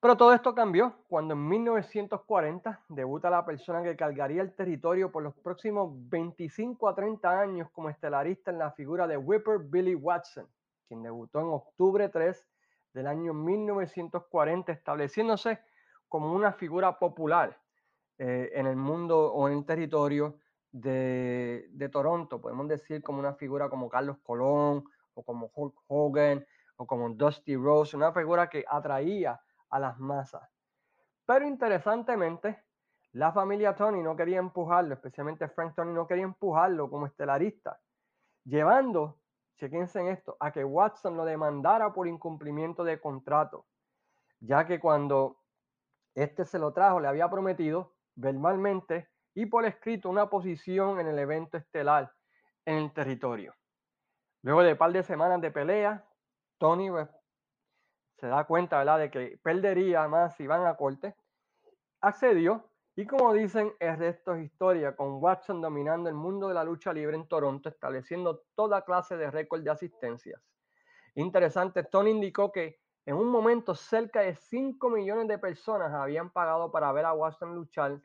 Pero 0.00 0.16
todo 0.16 0.32
esto 0.32 0.54
cambió 0.54 0.94
cuando 1.06 1.34
en 1.34 1.46
1940 1.46 2.84
debuta 2.88 3.28
la 3.28 3.44
persona 3.44 3.82
que 3.82 3.96
cargaría 3.96 4.40
el 4.40 4.54
territorio 4.54 5.12
por 5.12 5.22
los 5.22 5.34
próximos 5.34 5.90
25 6.08 6.88
a 6.88 6.94
30 6.94 7.38
años 7.38 7.70
como 7.70 7.90
estelarista 7.90 8.50
en 8.50 8.58
la 8.58 8.72
figura 8.72 9.06
de 9.06 9.18
Whipper 9.18 9.58
Billy 9.58 9.94
Watson, 9.94 10.48
quien 10.86 11.02
debutó 11.02 11.40
en 11.40 11.48
octubre 11.48 12.08
3 12.08 12.48
del 12.94 13.08
año 13.08 13.34
1940, 13.34 14.72
estableciéndose 14.72 15.58
como 16.08 16.32
una 16.32 16.54
figura 16.54 16.98
popular 16.98 17.60
eh, 18.16 18.52
en 18.54 18.66
el 18.66 18.76
mundo 18.76 19.30
o 19.34 19.48
en 19.48 19.58
el 19.58 19.66
territorio 19.66 20.38
de, 20.72 21.66
de, 21.70 21.88
Toronto. 21.88 22.40
Podemos 22.40 22.68
decir 22.68 23.02
como 23.02 23.18
una 23.18 23.34
figura 23.34 23.68
como 23.68 23.88
Carlos 23.88 24.18
Colón 24.22 24.84
o 25.14 25.22
como 25.22 25.50
Hulk 25.54 25.74
Hogan 25.88 26.46
o 26.76 26.86
como 26.86 27.10
Dusty 27.10 27.56
Rose, 27.56 27.96
una 27.96 28.12
figura 28.12 28.48
que 28.48 28.64
atraía 28.68 29.40
a 29.70 29.78
las 29.78 29.98
masas. 29.98 30.48
Pero 31.26 31.46
interesantemente, 31.46 32.64
la 33.12 33.32
familia 33.32 33.74
Tony 33.74 34.02
no 34.02 34.16
quería 34.16 34.38
empujarlo, 34.38 34.94
especialmente 34.94 35.48
Frank 35.48 35.74
Tony 35.74 35.92
no 35.92 36.06
quería 36.06 36.24
empujarlo 36.24 36.88
como 36.88 37.06
estelarista, 37.06 37.80
llevando, 38.44 39.18
chequense 39.56 40.00
en 40.00 40.08
esto, 40.08 40.36
a 40.38 40.52
que 40.52 40.64
Watson 40.64 41.16
lo 41.16 41.24
demandara 41.24 41.92
por 41.92 42.06
incumplimiento 42.06 42.84
de 42.84 43.00
contrato, 43.00 43.66
ya 44.40 44.66
que 44.66 44.78
cuando 44.78 45.38
este 46.14 46.44
se 46.44 46.58
lo 46.58 46.72
trajo 46.72 47.00
le 47.00 47.08
había 47.08 47.28
prometido 47.28 47.94
verbalmente 48.14 49.08
y 49.38 49.46
por 49.46 49.64
escrito 49.64 50.10
una 50.10 50.28
posición 50.28 50.98
en 50.98 51.06
el 51.06 51.16
evento 51.16 51.58
estelar 51.58 52.12
en 52.64 52.74
el 52.78 52.92
territorio. 52.92 53.54
Luego 54.42 54.64
de 54.64 54.72
un 54.72 54.78
par 54.78 54.90
de 54.90 55.04
semanas 55.04 55.40
de 55.40 55.52
pelea, 55.52 56.04
Tony 56.58 56.90
pues, 56.90 57.08
se 58.16 58.26
da 58.26 58.42
cuenta 58.42 58.78
¿verdad? 58.78 58.98
de 58.98 59.10
que 59.12 59.38
perdería 59.40 60.08
más 60.08 60.34
si 60.34 60.48
van 60.48 60.66
a 60.66 60.74
corte, 60.74 61.14
accedió 62.00 62.68
y 62.96 63.06
como 63.06 63.32
dicen, 63.32 63.72
el 63.78 63.96
resto 63.96 64.34
es 64.34 64.42
historia, 64.42 64.96
con 64.96 65.22
Watson 65.22 65.60
dominando 65.60 66.08
el 66.08 66.16
mundo 66.16 66.48
de 66.48 66.54
la 66.54 66.64
lucha 66.64 66.92
libre 66.92 67.14
en 67.14 67.28
Toronto, 67.28 67.68
estableciendo 67.68 68.42
toda 68.56 68.84
clase 68.84 69.16
de 69.16 69.30
récord 69.30 69.62
de 69.62 69.70
asistencias. 69.70 70.42
Interesante, 71.14 71.84
Tony 71.84 72.10
indicó 72.10 72.50
que 72.50 72.80
en 73.06 73.14
un 73.14 73.28
momento 73.28 73.76
cerca 73.76 74.22
de 74.22 74.34
5 74.34 74.90
millones 74.90 75.28
de 75.28 75.38
personas 75.38 75.94
habían 75.94 76.30
pagado 76.30 76.72
para 76.72 76.90
ver 76.90 77.04
a 77.04 77.12
Watson 77.12 77.54
luchar 77.54 78.00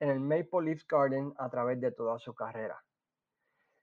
en 0.00 0.10
el 0.10 0.20
Maple 0.20 0.62
Leaf 0.62 0.82
Garden 0.88 1.34
a 1.38 1.48
través 1.48 1.80
de 1.80 1.92
toda 1.92 2.18
su 2.18 2.34
carrera. 2.34 2.82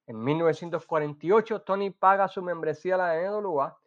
En 0.08 0.24
1948, 0.24 1.62
Tony 1.62 1.90
paga 1.92 2.28
su 2.28 2.42
membresía 2.42 2.96
a 2.96 2.98
la 2.98 3.30
NWA 3.30 3.78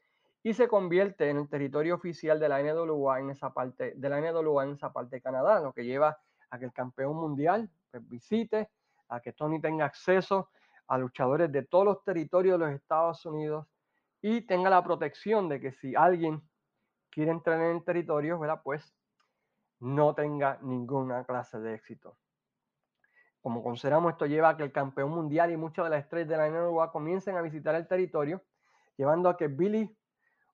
y 0.42 0.54
se 0.54 0.68
convierte 0.68 1.30
en 1.30 1.38
el 1.38 1.48
territorio 1.48 1.94
oficial 1.94 2.38
de 2.38 2.48
la 2.48 2.62
NWA 2.62 3.20
en 3.20 3.30
esa 3.30 3.52
parte 3.52 3.94
de 3.96 4.08
la 4.08 4.20
NWA 4.20 4.64
en 4.64 4.72
esa 4.72 4.92
parte 4.92 5.16
de 5.16 5.22
Canadá, 5.22 5.60
lo 5.60 5.72
que 5.72 5.84
lleva 5.84 6.18
a 6.50 6.58
que 6.58 6.66
el 6.66 6.72
campeón 6.72 7.16
mundial 7.16 7.68
pues, 7.90 8.08
visite, 8.08 8.70
a 9.08 9.20
que 9.20 9.32
Tony 9.32 9.60
tenga 9.60 9.86
acceso 9.86 10.50
a 10.86 10.98
luchadores 10.98 11.50
de 11.50 11.62
todos 11.62 11.84
los 11.84 12.04
territorios 12.04 12.58
de 12.58 12.66
los 12.66 12.74
Estados 12.74 13.24
Unidos 13.26 13.66
y 14.20 14.42
tenga 14.42 14.70
la 14.70 14.82
protección 14.82 15.48
de 15.48 15.60
que 15.60 15.72
si 15.72 15.94
alguien 15.94 16.42
quiere 17.10 17.30
entrar 17.30 17.60
en 17.60 17.76
el 17.76 17.84
territorio, 17.84 18.38
¿verdad? 18.38 18.60
pues 18.62 18.94
no 19.84 20.14
tenga 20.14 20.58
ninguna 20.62 21.24
clase 21.24 21.60
de 21.60 21.74
éxito. 21.74 22.16
Como 23.42 23.62
consideramos, 23.62 24.12
esto 24.12 24.24
lleva 24.24 24.48
a 24.48 24.56
que 24.56 24.62
el 24.62 24.72
campeón 24.72 25.10
mundial 25.10 25.52
y 25.52 25.58
muchas 25.58 25.84
de 25.84 25.90
las 25.90 26.04
estrellas 26.04 26.28
de 26.28 26.36
la 26.38 26.48
NWA 26.48 26.90
comiencen 26.90 27.36
a 27.36 27.42
visitar 27.42 27.74
el 27.74 27.86
territorio, 27.86 28.42
llevando 28.96 29.28
a 29.28 29.36
que 29.36 29.48
Billy 29.48 29.94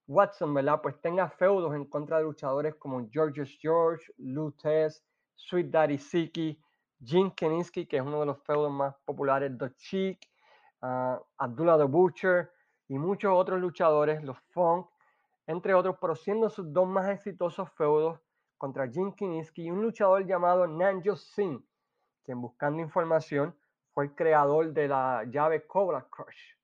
Watson, 0.09 0.53
¿verdad? 0.53 0.81
Pues 0.83 1.01
tenga 1.01 1.29
feudos 1.29 1.73
en 1.77 1.85
contra 1.85 2.17
de 2.19 2.25
luchadores 2.25 2.75
como 2.75 3.09
George 3.09 3.45
George, 3.47 4.13
Lou 4.19 4.53
Sweet 5.37 5.71
Daddy 5.71 5.99
Siki, 5.99 6.61
Jim 7.01 7.31
Keninsky, 7.31 7.87
que 7.87 7.99
es 7.99 8.03
uno 8.03 8.19
de 8.19 8.27
los 8.27 8.43
feudos 8.43 8.73
más 8.73 8.97
populares, 9.05 9.57
The 9.57 9.73
Cheek, 9.77 10.29
uh, 10.83 11.23
Abdullah 11.39 11.79
the 11.79 11.85
Butcher 11.85 12.51
y 12.89 12.99
muchos 12.99 13.33
otros 13.33 13.61
luchadores, 13.61 14.25
los 14.25 14.41
Funk, 14.51 14.89
entre 15.47 15.73
otros, 15.73 15.97
pero 16.01 16.17
siendo 16.17 16.51
sus 16.51 16.73
dos 16.73 16.89
más 16.89 17.09
exitosos 17.09 17.71
feudos 17.75 18.19
contra 18.61 18.87
Jim 18.89 19.15
Keninsky 19.15 19.63
y 19.63 19.71
un 19.71 19.81
luchador 19.81 20.27
llamado 20.27 20.67
Nanjo 20.67 21.17
Singh, 21.17 21.65
quien 22.23 22.43
buscando 22.43 22.83
información 22.83 23.57
fue 23.95 24.05
el 24.05 24.15
creador 24.15 24.75
de 24.75 24.87
la 24.87 25.25
llave 25.25 25.67
Cobra 25.67 26.07
Crush. 26.11 26.57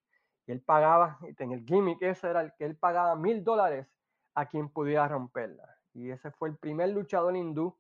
Y 0.46 0.52
él 0.52 0.60
pagaba, 0.60 1.18
en 1.22 1.52
el 1.52 1.64
gimmick 1.64 2.02
ese 2.02 2.28
era 2.28 2.42
el 2.42 2.52
que 2.52 2.66
él 2.66 2.76
pagaba 2.76 3.16
mil 3.16 3.42
dólares 3.42 3.88
a 4.34 4.44
quien 4.44 4.68
pudiera 4.68 5.08
romperla. 5.08 5.64
Y 5.94 6.10
ese 6.10 6.30
fue 6.32 6.50
el 6.50 6.58
primer 6.58 6.90
luchador 6.90 7.34
hindú 7.34 7.74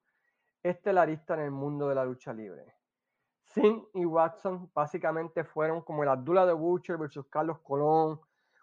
estelarista 0.62 1.34
en 1.34 1.40
el 1.40 1.50
mundo 1.50 1.90
de 1.90 1.94
la 1.94 2.06
lucha 2.06 2.32
libre. 2.32 2.74
Singh 3.44 3.86
y 3.92 4.06
Watson 4.06 4.70
básicamente 4.74 5.44
fueron 5.44 5.82
como 5.82 6.04
el 6.04 6.08
Abdullah 6.08 6.46
de 6.46 6.54
Butcher 6.54 6.96
versus 6.96 7.26
Carlos 7.28 7.58
Colón 7.58 8.18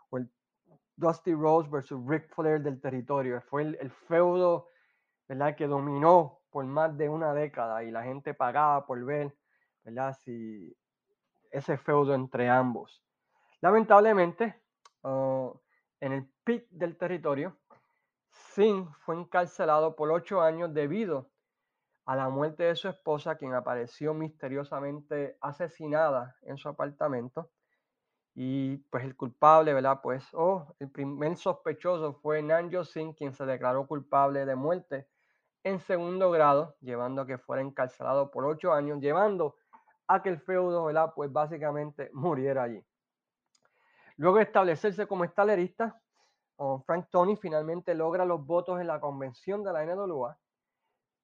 o 0.10 0.18
el 0.18 0.28
Dusty 0.96 1.36
Rose 1.36 1.70
versus 1.70 2.04
Ric 2.08 2.28
Flair 2.34 2.60
del 2.60 2.82
territorio. 2.82 3.40
Fue 3.42 3.62
el, 3.62 3.92
feudo 4.08 4.70
¿verdad? 5.34 5.56
que 5.56 5.68
dominó 5.68 6.40
por 6.50 6.66
más 6.66 6.98
de 6.98 7.10
una 7.10 7.34
década 7.34 7.84
y 7.84 7.92
la 7.92 8.04
gente 8.04 8.34
pagaba 8.34 8.86
por 8.86 9.04
ver 9.04 9.36
¿verdad? 9.84 10.18
Si 10.24 10.76
ese 11.52 11.78
feudo 11.78 12.14
entre 12.14 12.50
ambos. 12.50 13.04
Lamentablemente, 13.62 14.62
oh, 15.02 15.62
en 16.00 16.14
el 16.14 16.30
pic 16.44 16.68
del 16.70 16.98
territorio, 16.98 17.58
Singh 18.32 18.90
fue 19.02 19.16
encarcelado 19.16 19.96
por 19.96 20.12
ocho 20.12 20.42
años 20.42 20.74
debido 20.74 21.30
a 22.06 22.16
la 22.16 22.30
muerte 22.30 22.64
de 22.64 22.76
su 22.76 22.90
esposa, 22.90 23.38
quien 23.38 23.54
apareció 23.54 24.14
misteriosamente 24.14 25.38
asesinada 25.42 26.36
en 26.42 26.58
su 26.58 26.68
apartamento. 26.68 27.52
Y 28.36 28.78
pues 28.90 29.04
el 29.04 29.16
culpable, 29.16 29.74
¿verdad? 29.74 30.00
Pues, 30.02 30.28
oh, 30.34 30.76
el 30.80 30.90
primer 30.90 31.38
sospechoso 31.38 32.14
fue 32.14 32.42
Nanjo 32.42 32.84
Singh, 32.84 33.16
quien 33.16 33.34
se 33.34 33.46
declaró 33.46 33.86
culpable 33.86 34.46
de 34.46 34.56
muerte 34.56 35.08
en 35.64 35.80
segundo 35.80 36.30
grado, 36.32 36.76
llevando 36.82 37.22
a 37.22 37.28
que 37.28 37.38
fuera 37.38 37.62
encarcelado 37.62 38.32
por 38.32 38.46
ocho 38.46 38.74
años, 38.74 39.00
llevando 39.00 39.56
a 40.08 40.22
que 40.22 40.30
el 40.30 40.40
feudo, 40.40 40.86
¿verdad? 40.86 41.14
Pues 41.16 41.32
básicamente 41.32 42.10
muriera 42.14 42.64
allí. 42.64 42.84
Luego 44.18 44.38
de 44.38 44.44
establecerse 44.44 45.08
como 45.08 45.24
estalerista, 45.24 46.00
Frank 46.86 47.08
Tony 47.10 47.36
finalmente 47.36 47.96
logra 47.96 48.26
los 48.26 48.46
votos 48.46 48.80
en 48.80 48.88
la 48.88 49.00
convención 49.00 49.64
de 49.64 49.74
la 49.74 49.86
NWA 49.86 50.38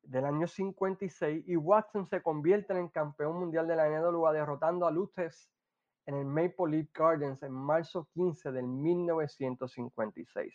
del 0.01 0.25
año 0.25 0.47
56 0.47 1.43
y 1.47 1.55
Watson 1.55 2.07
se 2.07 2.21
convierte 2.21 2.73
en 2.73 2.79
el 2.79 2.91
campeón 2.91 3.39
mundial 3.39 3.67
de 3.67 3.75
la 3.75 3.87
NWA 3.87 4.33
derrotando 4.33 4.87
a 4.87 4.91
Luthes 4.91 5.49
en 6.07 6.15
el 6.15 6.25
Maple 6.25 6.71
Leaf 6.71 6.89
Gardens 6.93 7.43
en 7.43 7.51
marzo 7.51 8.07
15 8.13 8.51
del 8.51 8.65
1956. 8.65 10.53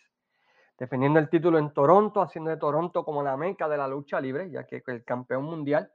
Defendiendo 0.77 1.19
el 1.19 1.29
título 1.29 1.57
en 1.57 1.73
Toronto, 1.73 2.21
haciendo 2.21 2.49
de 2.49 2.57
Toronto 2.57 3.05
como 3.05 3.23
la 3.23 3.37
meca 3.37 3.69
de 3.69 3.77
la 3.77 3.87
lucha 3.87 4.19
libre, 4.19 4.49
ya 4.51 4.65
que 4.65 4.83
el 4.85 5.05
campeón 5.05 5.43
mundial 5.43 5.91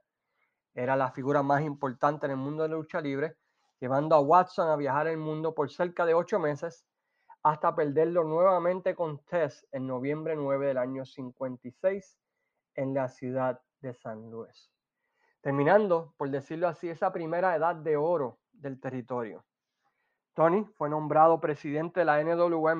era 0.73 0.95
la 0.95 1.11
figura 1.11 1.43
más 1.43 1.61
importante 1.61 2.25
en 2.25 2.31
el 2.31 2.37
mundo 2.37 2.63
de 2.63 2.69
la 2.69 2.75
lucha 2.75 2.99
libre, 2.99 3.37
llevando 3.79 4.15
a 4.15 4.21
Watson 4.21 4.69
a 4.69 4.75
viajar 4.75 5.07
el 5.07 5.17
mundo 5.17 5.53
por 5.53 5.69
cerca 5.71 6.05
de 6.05 6.13
ocho 6.13 6.39
meses 6.39 6.85
hasta 7.43 7.75
perderlo 7.75 8.23
nuevamente 8.23 8.95
con 8.95 9.19
Tess 9.25 9.67
en 9.71 9.87
noviembre 9.87 10.35
9 10.35 10.67
del 10.67 10.77
año 10.77 11.05
56 11.05 12.19
en 12.75 12.93
la 12.93 13.07
ciudad 13.09 13.59
de 13.79 13.93
San 13.93 14.29
Luis. 14.29 14.71
Terminando, 15.41 16.13
por 16.17 16.29
decirlo 16.29 16.67
así, 16.67 16.89
esa 16.89 17.11
primera 17.11 17.55
edad 17.55 17.75
de 17.75 17.97
oro 17.97 18.39
del 18.51 18.79
territorio. 18.79 19.43
Tony 20.33 20.65
fue 20.75 20.89
nombrado 20.89 21.41
presidente 21.41 22.01
de 22.01 22.05
la 22.05 22.23
NWA 22.23 22.73
en 22.73 22.79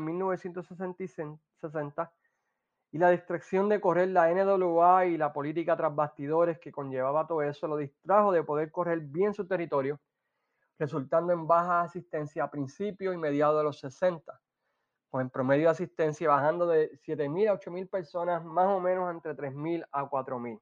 1960 1.61 2.13
y 2.93 2.97
la 2.97 3.09
distracción 3.11 3.69
de 3.69 3.79
correr 3.79 4.09
la 4.09 4.29
NWA 4.33 5.05
y 5.05 5.17
la 5.17 5.31
política 5.31 5.77
tras 5.77 5.95
bastidores 5.95 6.59
que 6.59 6.71
conllevaba 6.71 7.27
todo 7.27 7.41
eso 7.41 7.67
lo 7.67 7.77
distrajo 7.77 8.31
de 8.31 8.43
poder 8.43 8.71
correr 8.71 8.99
bien 8.99 9.33
su 9.33 9.47
territorio, 9.47 9.99
resultando 10.77 11.31
en 11.31 11.47
baja 11.47 11.81
asistencia 11.81 12.43
a 12.43 12.51
principios 12.51 13.15
y 13.15 13.17
mediados 13.17 13.57
de 13.57 13.63
los 13.63 13.79
60 13.79 14.39
pues 15.11 15.23
en 15.23 15.29
promedio 15.29 15.65
de 15.65 15.71
asistencia 15.71 16.29
bajando 16.29 16.65
de 16.65 16.89
7.000 17.01 17.49
a 17.49 17.59
8.000 17.59 17.89
personas, 17.89 18.45
más 18.45 18.67
o 18.67 18.79
menos 18.79 19.11
entre 19.11 19.35
3.000 19.35 19.85
a 19.91 20.09
4.000. 20.09 20.61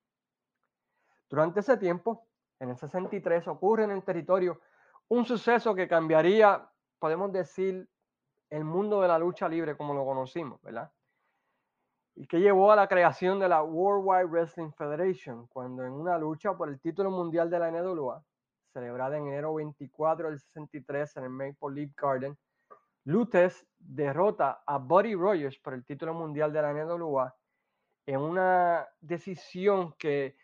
Durante 1.30 1.60
ese 1.60 1.78
tiempo, 1.78 2.28
en 2.60 2.72
el 2.72 2.76
63, 2.76 3.48
ocurre 3.48 3.84
en 3.84 3.92
el 3.92 4.04
territorio 4.04 4.60
un 5.08 5.24
suceso 5.24 5.76
que 5.76 5.88
cambiaría, 5.88 6.68
podemos 6.98 7.32
decir, 7.32 7.88
el 8.50 8.64
mundo 8.64 9.02
de 9.02 9.08
la 9.08 9.20
lucha 9.20 9.48
libre 9.48 9.76
como 9.76 9.94
lo 9.94 10.06
conocimos, 10.06 10.62
¿verdad? 10.62 10.92
Y 12.16 12.28
que 12.28 12.40
llevó 12.40 12.72
a 12.72 12.76
la 12.76 12.88
creación 12.88 13.40
de 13.40 13.48
la 13.48 13.64
Worldwide 13.64 14.26
Wrestling 14.26 14.72
Federation, 14.72 15.48
cuando 15.48 15.86
en 15.86 15.94
una 15.94 16.18
lucha 16.18 16.54
por 16.54 16.70
el 16.70 16.80
título 16.80 17.12
mundial 17.12 17.50
de 17.50 17.60
la 17.60 17.72
NWA, 17.72 18.24
celebrada 18.74 19.18
en 19.18 19.28
enero 19.28 19.54
24 19.54 20.30
del 20.30 20.40
63 20.40 21.18
en 21.18 21.24
el 21.24 21.30
Maple 21.30 21.72
Leaf 21.74 21.92
Garden, 21.96 22.38
Lutes 23.06 23.66
derrota 23.78 24.62
a 24.66 24.78
Buddy 24.78 25.16
Rogers 25.16 25.58
por 25.60 25.74
el 25.74 25.86
título 25.86 26.14
mundial 26.14 26.52
de 26.52 26.62
la 26.62 26.74
NWA 26.74 27.34
en 28.06 28.20
una 28.20 28.88
decisión 29.00 29.94
que 29.94 30.36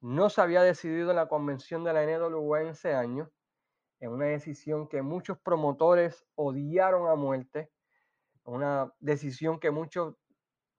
no 0.00 0.28
se 0.28 0.40
había 0.40 0.62
decidido 0.62 1.10
en 1.10 1.16
la 1.16 1.28
convención 1.28 1.84
de 1.84 1.92
la 1.92 2.04
NWA 2.04 2.62
en 2.62 2.66
ese 2.68 2.94
año, 2.94 3.30
en 4.02 4.10
una 4.10 4.26
decisión 4.26 4.88
que 4.88 5.00
muchos 5.00 5.38
promotores 5.38 6.26
odiaron 6.34 7.08
a 7.08 7.14
muerte, 7.14 7.70
una 8.42 8.92
decisión 8.98 9.60
que 9.60 9.70
muchos 9.70 10.16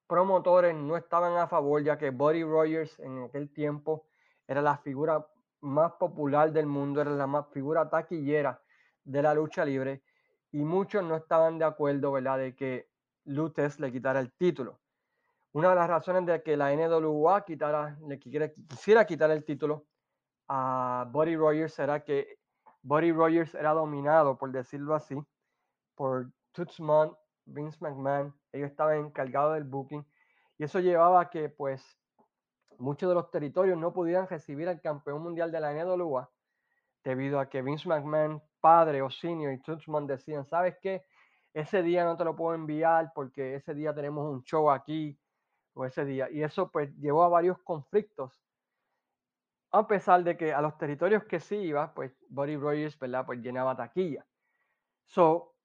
promotores 0.08 0.75
no 0.75 0.98
estaban 0.98 1.38
a 1.38 1.48
favor, 1.48 1.82
ya 1.82 1.98
que 1.98 2.10
Buddy 2.10 2.44
Rogers 2.44 3.00
en 3.00 3.24
aquel 3.24 3.50
tiempo 3.53 4.08
era 4.46 4.62
la 4.62 4.77
figura 4.77 5.25
más 5.62 5.94
popular 5.94 6.51
del 6.51 6.65
mundo, 6.65 7.00
era 7.00 7.12
la 7.12 7.25
más 7.25 7.48
figura 7.48 7.89
taquillera 7.89 8.62
de 9.06 9.22
la 9.22 9.34
lucha 9.34 9.63
libre 9.63 10.03
y 10.51 10.65
muchos 10.65 11.01
no 11.01 11.15
estaban 11.15 11.58
de 11.58 11.63
acuerdo, 11.63 12.12
¿verdad?, 12.12 12.39
de 12.39 12.53
que 12.53 12.89
Lutes 13.24 13.80
le 13.80 13.89
quitara 13.89 14.20
el 14.20 14.34
título. 14.34 14.82
Una 15.53 15.70
de 15.70 15.75
las 15.75 15.88
razones 15.88 16.25
de 16.25 16.44
que 16.44 16.58
la 16.58 16.74
NWA 16.75 17.46
le 17.48 18.20
quisiera 18.20 19.06
quitar 19.06 19.32
el 19.32 19.46
título 19.46 19.86
a 20.50 21.08
Buddy 21.10 21.38
Rogers 21.38 21.80
era 21.80 22.03
que 22.03 22.43
Buddy 22.84 23.12
Rogers 23.12 23.56
era 23.56 23.72
dominado, 23.72 24.38
por 24.38 24.52
decirlo 24.52 24.94
así, 24.94 25.16
por 25.96 26.32
Toots 26.52 26.78
Vince 27.46 27.78
McMahon. 27.82 28.34
Ellos 28.52 28.70
estaban 28.70 28.98
encargados 28.98 29.56
del 29.56 29.63
booking 29.63 30.06
y 30.58 30.66
eso 30.66 30.80
llevaba 30.80 31.22
a 31.22 31.30
que, 31.30 31.50
pues, 31.50 31.98
muchos 32.78 33.10
de 33.10 33.16
los 33.16 33.32
territorios 33.32 33.78
no 33.78 33.94
pudieran 33.94 34.28
recibir 34.28 34.68
al 34.68 34.82
campeón 34.82 35.22
mundial 35.22 35.52
de 35.52 35.60
la 35.60 35.74
NWA 35.74 36.30
debido 37.04 37.40
a 37.40 37.50
que 37.50 37.62
Vince 37.62 37.88
McMahon, 37.88 38.42
padre 38.60 39.02
o 39.02 39.10
senior 39.10 39.54
y 39.54 39.62
Tutsman 39.62 40.08
decían, 40.08 40.46
¿sabes 40.46 40.78
qué? 40.82 41.04
Ese 41.54 41.84
día 41.84 42.06
no 42.06 42.18
te 42.18 42.24
lo 42.24 42.36
puedo 42.36 42.56
enviar 42.56 43.12
porque 43.13 43.56
ese 43.56 43.74
día 43.74 43.94
tenemos 43.94 44.30
un 44.30 44.44
show 44.44 44.70
aquí 44.72 45.20
o 45.74 45.86
ese 45.86 46.06
día. 46.06 46.30
Y 46.32 46.44
eso 46.44 46.72
pues 46.72 46.96
llevó 46.98 47.24
a 47.24 47.30
varios 47.30 47.58
conflictos. 47.60 48.43
A 49.74 49.88
pesar 49.88 50.24
de 50.24 50.38
que 50.38 50.53
a 50.53 50.62
los 50.62 50.77
territorios 50.77 51.24
que 51.24 51.39
sí 51.39 51.56
iba, 51.56 51.96
pues 51.96 52.13
Buddy 52.30 52.58
Rogers, 52.58 52.98
¿verdad? 53.00 53.25
Pues 53.25 53.39
llenaba 53.39 53.75
taquilla. 53.75 54.24
So, 55.06 55.56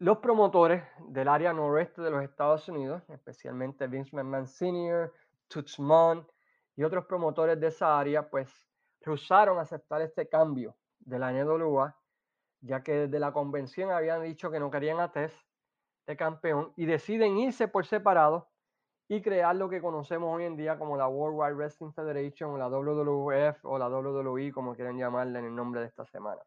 los 0.00 0.18
promotores 0.18 0.82
del 1.08 1.28
área 1.28 1.52
noroeste 1.52 2.02
de 2.02 2.10
los 2.10 2.24
Estados 2.24 2.68
Unidos, 2.68 3.02
especialmente 3.08 3.86
Vince 3.86 4.16
McMahon 4.16 4.48
Sr., 4.48 5.12
Tutsman 5.46 6.26
y 6.74 6.82
otros 6.82 7.04
promotores 7.06 7.60
de 7.60 7.68
esa 7.68 8.00
área, 8.00 8.28
pues 8.28 8.68
rehusaron 9.00 9.60
aceptar 9.60 10.02
este 10.02 10.28
cambio 10.28 10.76
de 10.98 11.18
la 11.20 11.32
NWA, 11.32 11.96
ya 12.60 12.82
que 12.82 12.92
desde 12.92 13.20
la 13.20 13.32
convención 13.32 13.92
habían 13.92 14.22
dicho 14.24 14.50
que 14.50 14.58
no 14.58 14.72
querían 14.72 14.98
a 14.98 15.12
Tess 15.12 15.32
de 16.06 16.16
campeón 16.16 16.72
y 16.76 16.84
deciden 16.84 17.38
irse 17.38 17.68
por 17.68 17.86
separado 17.86 18.49
y 19.12 19.20
crear 19.22 19.56
lo 19.56 19.68
que 19.68 19.82
conocemos 19.82 20.32
hoy 20.32 20.44
en 20.44 20.56
día 20.56 20.78
como 20.78 20.96
la 20.96 21.08
World 21.08 21.36
Wide 21.36 21.54
Wrestling 21.54 21.90
Federation 21.90 22.52
o 22.52 22.58
la 22.58 22.68
WWF 22.68 23.64
o 23.64 23.76
la 23.76 23.88
WWE, 23.88 24.52
como 24.52 24.72
quieran 24.76 24.96
llamarla 24.96 25.40
en 25.40 25.46
el 25.46 25.54
nombre 25.56 25.80
de 25.80 25.88
esta 25.88 26.06
semana. 26.06 26.40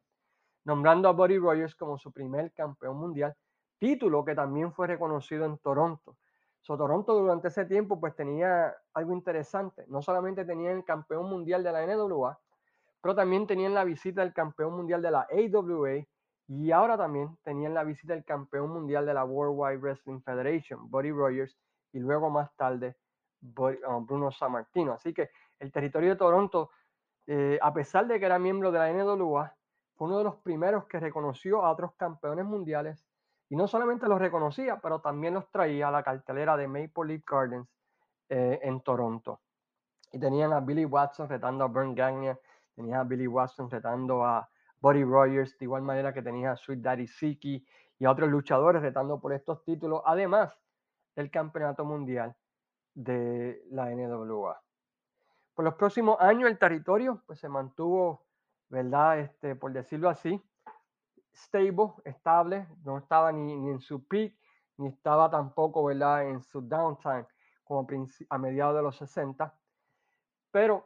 Nombrando 0.64 1.10
a 1.10 1.12
Buddy 1.12 1.40
Rogers 1.40 1.76
como 1.76 1.98
su 1.98 2.14
primer 2.14 2.54
campeón 2.54 2.96
mundial, 2.96 3.36
título 3.80 4.24
que 4.24 4.34
también 4.34 4.72
fue 4.72 4.88
reconocido 4.88 5.44
en 5.44 5.58
Toronto. 5.58 6.16
So, 6.62 6.78
Toronto 6.78 7.14
durante 7.14 7.50
ese 7.50 7.66
tiempo 7.66 8.00
pues 8.00 8.16
tenía 8.16 8.74
algo 8.94 9.12
interesante. 9.12 9.84
No 9.90 10.02
solamente 10.02 10.46
tenían 10.46 10.78
el 10.78 10.86
campeón 10.86 11.30
mundial 11.30 11.66
de 11.66 11.72
la 11.74 11.86
NWA, 11.86 12.40
pero 13.02 13.14
también 13.14 13.46
tenían 13.46 13.74
la 13.74 13.84
visita 13.84 14.22
del 14.22 14.34
campeón 14.34 14.74
mundial 14.74 15.02
de 15.02 15.12
la 15.12 15.28
AWA 15.30 16.06
y 16.48 16.72
ahora 16.72 16.98
también 16.98 17.38
tenían 17.44 17.74
la 17.74 17.84
visita 17.84 18.14
del 18.14 18.24
campeón 18.24 18.70
mundial 18.70 19.06
de 19.06 19.16
la 19.16 19.26
World 19.26 19.54
Wide 19.58 19.78
Wrestling 19.80 20.22
Federation, 20.22 20.90
Buddy 20.90 21.12
Rogers, 21.12 21.58
y 21.94 22.00
luego 22.00 22.30
más 22.30 22.54
tarde 22.56 22.98
um, 23.42 24.06
Bruno 24.06 24.32
Sammartino. 24.32 24.94
Así 24.94 25.14
que 25.14 25.30
el 25.60 25.72
territorio 25.72 26.10
de 26.10 26.16
Toronto, 26.16 26.72
eh, 27.28 27.58
a 27.62 27.74
pesar 27.74 28.08
de 28.08 28.20
que 28.20 28.26
era 28.26 28.38
miembro 28.38 28.72
de 28.72 28.80
la 28.80 28.92
NWA, 28.92 29.56
fue 29.96 30.08
uno 30.08 30.18
de 30.18 30.24
los 30.26 30.36
primeros 30.38 30.86
que 30.86 31.00
reconoció 31.00 31.64
a 31.64 31.72
otros 31.72 31.94
campeones 31.96 32.46
mundiales 32.46 33.06
y 33.50 33.56
no 33.56 33.68
solamente 33.68 34.08
los 34.08 34.20
reconocía, 34.20 34.80
pero 34.82 35.00
también 35.00 35.36
los 35.36 35.50
traía 35.52 35.90
a 35.90 35.92
la 35.92 36.04
cartelera 36.04 36.58
de 36.58 36.68
Maple 36.68 37.06
Leaf 37.06 37.24
Gardens 37.26 37.68
eh, 38.30 38.60
en 38.64 38.82
Toronto. 38.82 39.42
Y 40.12 40.20
tenían 40.20 40.54
a 40.54 40.60
Billy 40.60 40.86
Watson 40.86 41.30
retando 41.30 41.64
a 41.64 41.68
Bern 41.68 41.94
Gagne, 41.94 42.38
tenían 42.76 43.00
a 43.00 43.04
Billy 43.04 43.28
Watson 43.28 43.70
retando 43.70 44.24
a 44.26 44.50
Buddy 44.80 45.04
Rogers, 45.04 45.58
de 45.58 45.66
igual 45.66 45.84
manera 45.84 46.14
que 46.14 46.22
tenía 46.22 46.52
a 46.52 46.56
Sweet 46.56 46.82
Daddy 46.82 47.08
Siki 47.08 47.66
y 48.00 48.06
a 48.06 48.12
otros 48.12 48.30
luchadores 48.30 48.82
retando 48.82 49.20
por 49.20 49.34
estos 49.34 49.64
títulos, 49.64 50.02
además 50.06 50.63
del 51.16 51.32
campeonato 51.32 51.86
mundial 51.86 52.36
de 52.94 53.64
la 53.72 53.90
NWA. 53.90 54.62
Por 55.54 55.66
los 55.66 55.76
próximos 55.76 56.20
años 56.20 56.50
el 56.50 56.58
territorio 56.58 57.22
pues, 57.26 57.40
se 57.40 57.50
mantuvo, 57.50 58.26
¿verdad? 58.70 59.20
Este, 59.20 59.56
por 59.56 59.72
decirlo 59.72 60.10
así, 60.10 60.42
stable, 61.34 61.94
estable, 62.06 62.68
no 62.84 62.98
estaba 62.98 63.32
ni, 63.32 63.54
en 63.54 63.80
su 63.80 64.08
peak, 64.08 64.36
ni 64.78 64.88
estaba 64.88 65.30
tampoco 65.30 65.84
¿verdad? 65.84 66.28
en 66.28 66.42
su 66.42 66.62
downtime 66.62 67.26
como 67.64 67.88
a 68.30 68.38
mediados 68.38 68.76
de 68.76 68.82
los 68.82 68.98
60. 68.98 69.54
Pero 70.52 70.86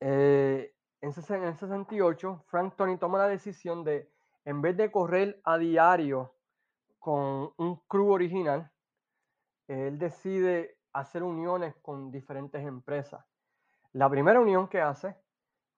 eh, 0.00 0.74
en, 1.00 1.10
en 1.10 1.44
el 1.44 1.56
68, 1.56 2.44
Frank 2.46 2.76
Tony 2.76 2.96
toma 2.96 3.18
la 3.18 3.28
decisión 3.28 3.84
de, 3.84 4.10
en 4.44 4.62
vez 4.62 4.76
de 4.76 4.90
correr 4.90 5.40
a 5.44 5.58
diario 5.58 6.34
con 6.98 7.52
un 7.56 7.76
crew 7.88 8.10
original, 8.10 8.71
él 9.72 9.98
decide 9.98 10.78
hacer 10.92 11.22
uniones 11.22 11.74
con 11.82 12.10
diferentes 12.10 12.64
empresas. 12.66 13.24
La 13.92 14.08
primera 14.08 14.40
unión 14.40 14.68
que 14.68 14.80
hace 14.80 15.16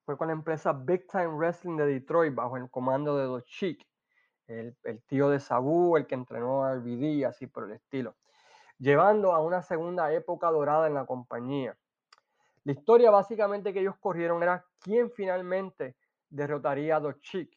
fue 0.05 0.17
con 0.17 0.29
la 0.29 0.35
empresa 0.35 0.73
Big 0.73 1.07
Time 1.07 1.29
Wrestling 1.29 1.77
de 1.77 1.87
Detroit 1.87 2.35
bajo 2.35 2.57
el 2.57 2.71
comando 2.71 3.17
de 3.17 3.25
Dos 3.25 3.45
Chic, 3.45 3.87
el, 4.47 4.77
tío 5.07 5.31
de 5.31 5.41
Sabu, 5.41 5.97
el 5.97 6.07
que 6.07 6.15
entrenó 6.15 6.65
a 6.65 6.75
RBD, 6.75 7.25
así 7.25 7.47
por 7.47 7.65
el 7.65 7.73
estilo, 7.73 8.17
llevando 8.79 9.33
a 9.33 9.41
una 9.41 9.63
segunda 9.63 10.13
época 10.13 10.51
dorada 10.51 10.87
en 10.87 10.95
la 10.95 11.07
compañía. 11.07 11.77
La 12.65 12.73
historia 12.73 13.11
básicamente 13.11 13.73
que 13.73 13.81
ellos 13.81 13.97
corrieron 13.99 14.43
era 14.43 14.65
quién 14.81 15.11
finalmente 15.11 15.97
derrotaría 16.29 16.97
a 16.97 17.01
Dos 17.01 17.21
Chic, 17.21 17.57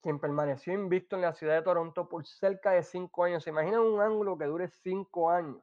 quien 0.00 0.18
permaneció 0.18 0.72
invicto 0.72 1.16
en 1.16 1.22
la 1.22 1.32
ciudad 1.32 1.54
de 1.54 1.62
Toronto 1.62 2.08
por 2.08 2.26
cerca 2.26 2.72
de 2.72 2.82
cinco 2.82 3.24
años. 3.24 3.44
¿Se 3.44 3.50
imaginan 3.50 3.80
un 3.80 4.00
ángulo 4.00 4.36
que 4.36 4.44
dure 4.44 4.68
cinco 4.68 5.30
años? 5.30 5.62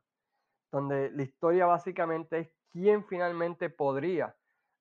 Donde 0.71 1.11
la 1.11 1.23
historia 1.23 1.65
básicamente 1.65 2.39
es 2.39 2.49
quién 2.69 3.05
finalmente 3.05 3.69
podría 3.69 4.35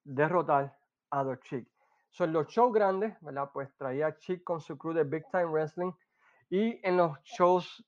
derrotar 0.04 0.78
a 1.10 1.22
los 1.24 1.40
Chic. 1.40 1.68
Son 2.10 2.32
los 2.32 2.48
shows 2.48 2.72
grandes, 2.72 3.16
¿verdad? 3.20 3.50
Pues 3.52 3.74
traía 3.76 4.16
Chic 4.18 4.42
con 4.44 4.60
su 4.60 4.76
crew 4.78 4.92
de 4.92 5.04
Big 5.04 5.24
Time 5.30 5.46
Wrestling. 5.46 5.92
Y 6.48 6.80
en 6.86 6.96
los 6.96 7.18
shows 7.22 7.84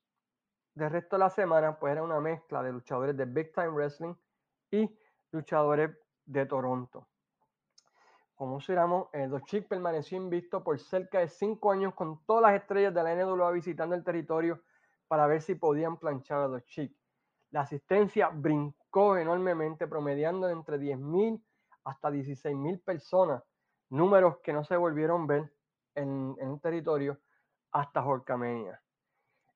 del 0.74 0.90
resto 0.90 1.16
de 1.16 1.20
la 1.20 1.30
semana, 1.30 1.78
pues 1.78 1.92
era 1.92 2.02
una 2.02 2.20
mezcla 2.20 2.62
de 2.62 2.72
luchadores 2.72 3.16
de 3.16 3.24
Big 3.24 3.52
Time 3.52 3.68
Wrestling 3.70 4.14
y 4.70 4.88
luchadores 5.32 5.90
de 6.24 6.46
Toronto. 6.46 7.08
Como 8.34 8.60
sabemos, 8.60 9.08
eh, 9.12 9.28
Los 9.28 9.42
Chic 9.44 9.68
permaneció 9.68 10.16
invisto 10.18 10.64
por 10.64 10.78
cerca 10.78 11.20
de 11.20 11.28
cinco 11.28 11.70
años 11.70 11.94
con 11.94 12.24
todas 12.24 12.42
las 12.42 12.60
estrellas 12.60 12.94
de 12.94 13.02
la 13.02 13.14
NWA 13.14 13.50
visitando 13.52 13.94
el 13.94 14.02
territorio 14.02 14.62
para 15.06 15.26
ver 15.26 15.42
si 15.42 15.54
podían 15.54 15.98
planchar 15.98 16.40
a 16.40 16.48
Los 16.48 16.64
Chic. 16.64 16.96
La 17.52 17.60
asistencia 17.60 18.28
brincó 18.28 19.16
enormemente, 19.16 19.86
promediando 19.86 20.48
entre 20.48 20.78
10.000 20.78 21.40
hasta 21.84 22.10
16 22.10 22.56
mil 22.56 22.80
personas, 22.80 23.42
números 23.90 24.38
que 24.42 24.52
no 24.52 24.64
se 24.64 24.76
volvieron 24.76 25.22
a 25.22 25.26
ver 25.26 25.52
en, 25.94 26.34
en 26.38 26.48
un 26.48 26.60
territorio 26.60 27.18
hasta 27.72 28.02
Jorcamenia. 28.02 28.80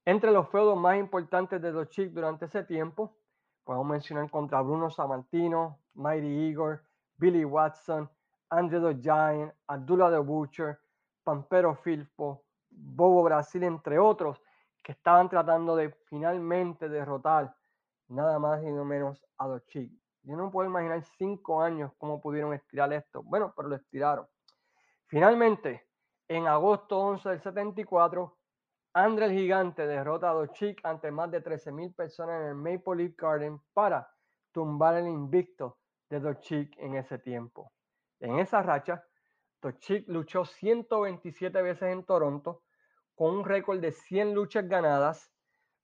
Entre 0.05 0.31
los 0.31 0.49
feudos 0.51 0.79
más 0.79 0.99
importantes 0.99 1.61
de 1.61 1.73
los 1.73 1.89
Chic 1.89 2.13
durante 2.13 2.45
ese 2.45 2.65
tiempo, 2.65 3.17
podemos 3.65 3.87
mencionar 3.87 4.31
contra 4.31 4.61
Bruno 4.61 4.91
Sammartino, 4.91 5.81
Mighty 5.95 6.49
Igor, 6.49 6.83
Billy 7.17 7.45
Watson, 7.45 8.09
the 8.51 8.97
Giant, 9.01 9.53
Abdullah 9.67 10.11
the 10.11 10.19
Butcher, 10.19 10.79
Pampero 11.25 11.75
Filpo, 11.75 12.45
Bobo 12.71 13.23
Brasil, 13.25 13.63
entre 13.65 13.99
otros, 13.99 14.41
que 14.83 14.93
estaban 14.93 15.29
tratando 15.29 15.75
de 15.75 15.91
finalmente 16.09 16.89
derrotar 16.89 17.53
nada 18.09 18.39
más 18.39 18.63
y 18.63 18.71
no 18.71 18.85
menos 18.85 19.25
a 19.39 19.49
los 19.49 19.65
Chic. 19.67 19.93
Yo 20.23 20.37
no 20.37 20.51
puedo 20.51 20.69
imaginar 20.69 21.03
cinco 21.19 21.63
años 21.63 21.93
cómo 21.99 22.21
pudieron 22.21 22.53
estirar 22.53 22.93
esto. 22.93 23.23
Bueno, 23.23 23.53
pero 23.57 23.69
lo 23.69 23.77
estiraron. 23.77 24.27
Finalmente, 25.07 25.87
en 26.29 26.49
agosto 26.49 26.99
11 26.99 27.29
del 27.29 27.41
74, 27.41 28.37
Andre 28.95 29.27
el 29.27 29.33
Gigante 29.33 29.87
derrota 29.87 30.31
a 30.31 30.33
Dos 30.33 30.53
Chic 30.53 30.81
ante 30.85 31.11
más 31.11 31.31
de 31.31 31.45
13.000 31.45 31.95
personas 31.95 32.41
en 32.41 32.49
el 32.49 32.55
Maple 32.55 32.97
Leaf 32.97 33.15
Garden 33.17 33.61
para 33.73 34.11
tumbar 34.53 34.97
el 34.97 35.07
invicto 35.07 35.79
de 36.09 36.19
Dos 36.19 36.41
Chic 36.41 36.77
en 36.79 36.97
ese 36.97 37.19
tiempo. 37.19 37.73
En 38.19 38.39
esa 38.39 38.63
racha, 38.63 39.05
Dos 39.61 39.79
Chic 39.79 40.09
luchó 40.09 40.45
127 40.45 41.63
veces 41.63 41.93
en 41.93 42.05
Toronto 42.05 42.63
con 43.15 43.35
un 43.35 43.45
récord 43.45 43.81
de 43.81 43.93
100 43.93 44.35
luchas 44.35 44.69
ganadas, 44.69 45.31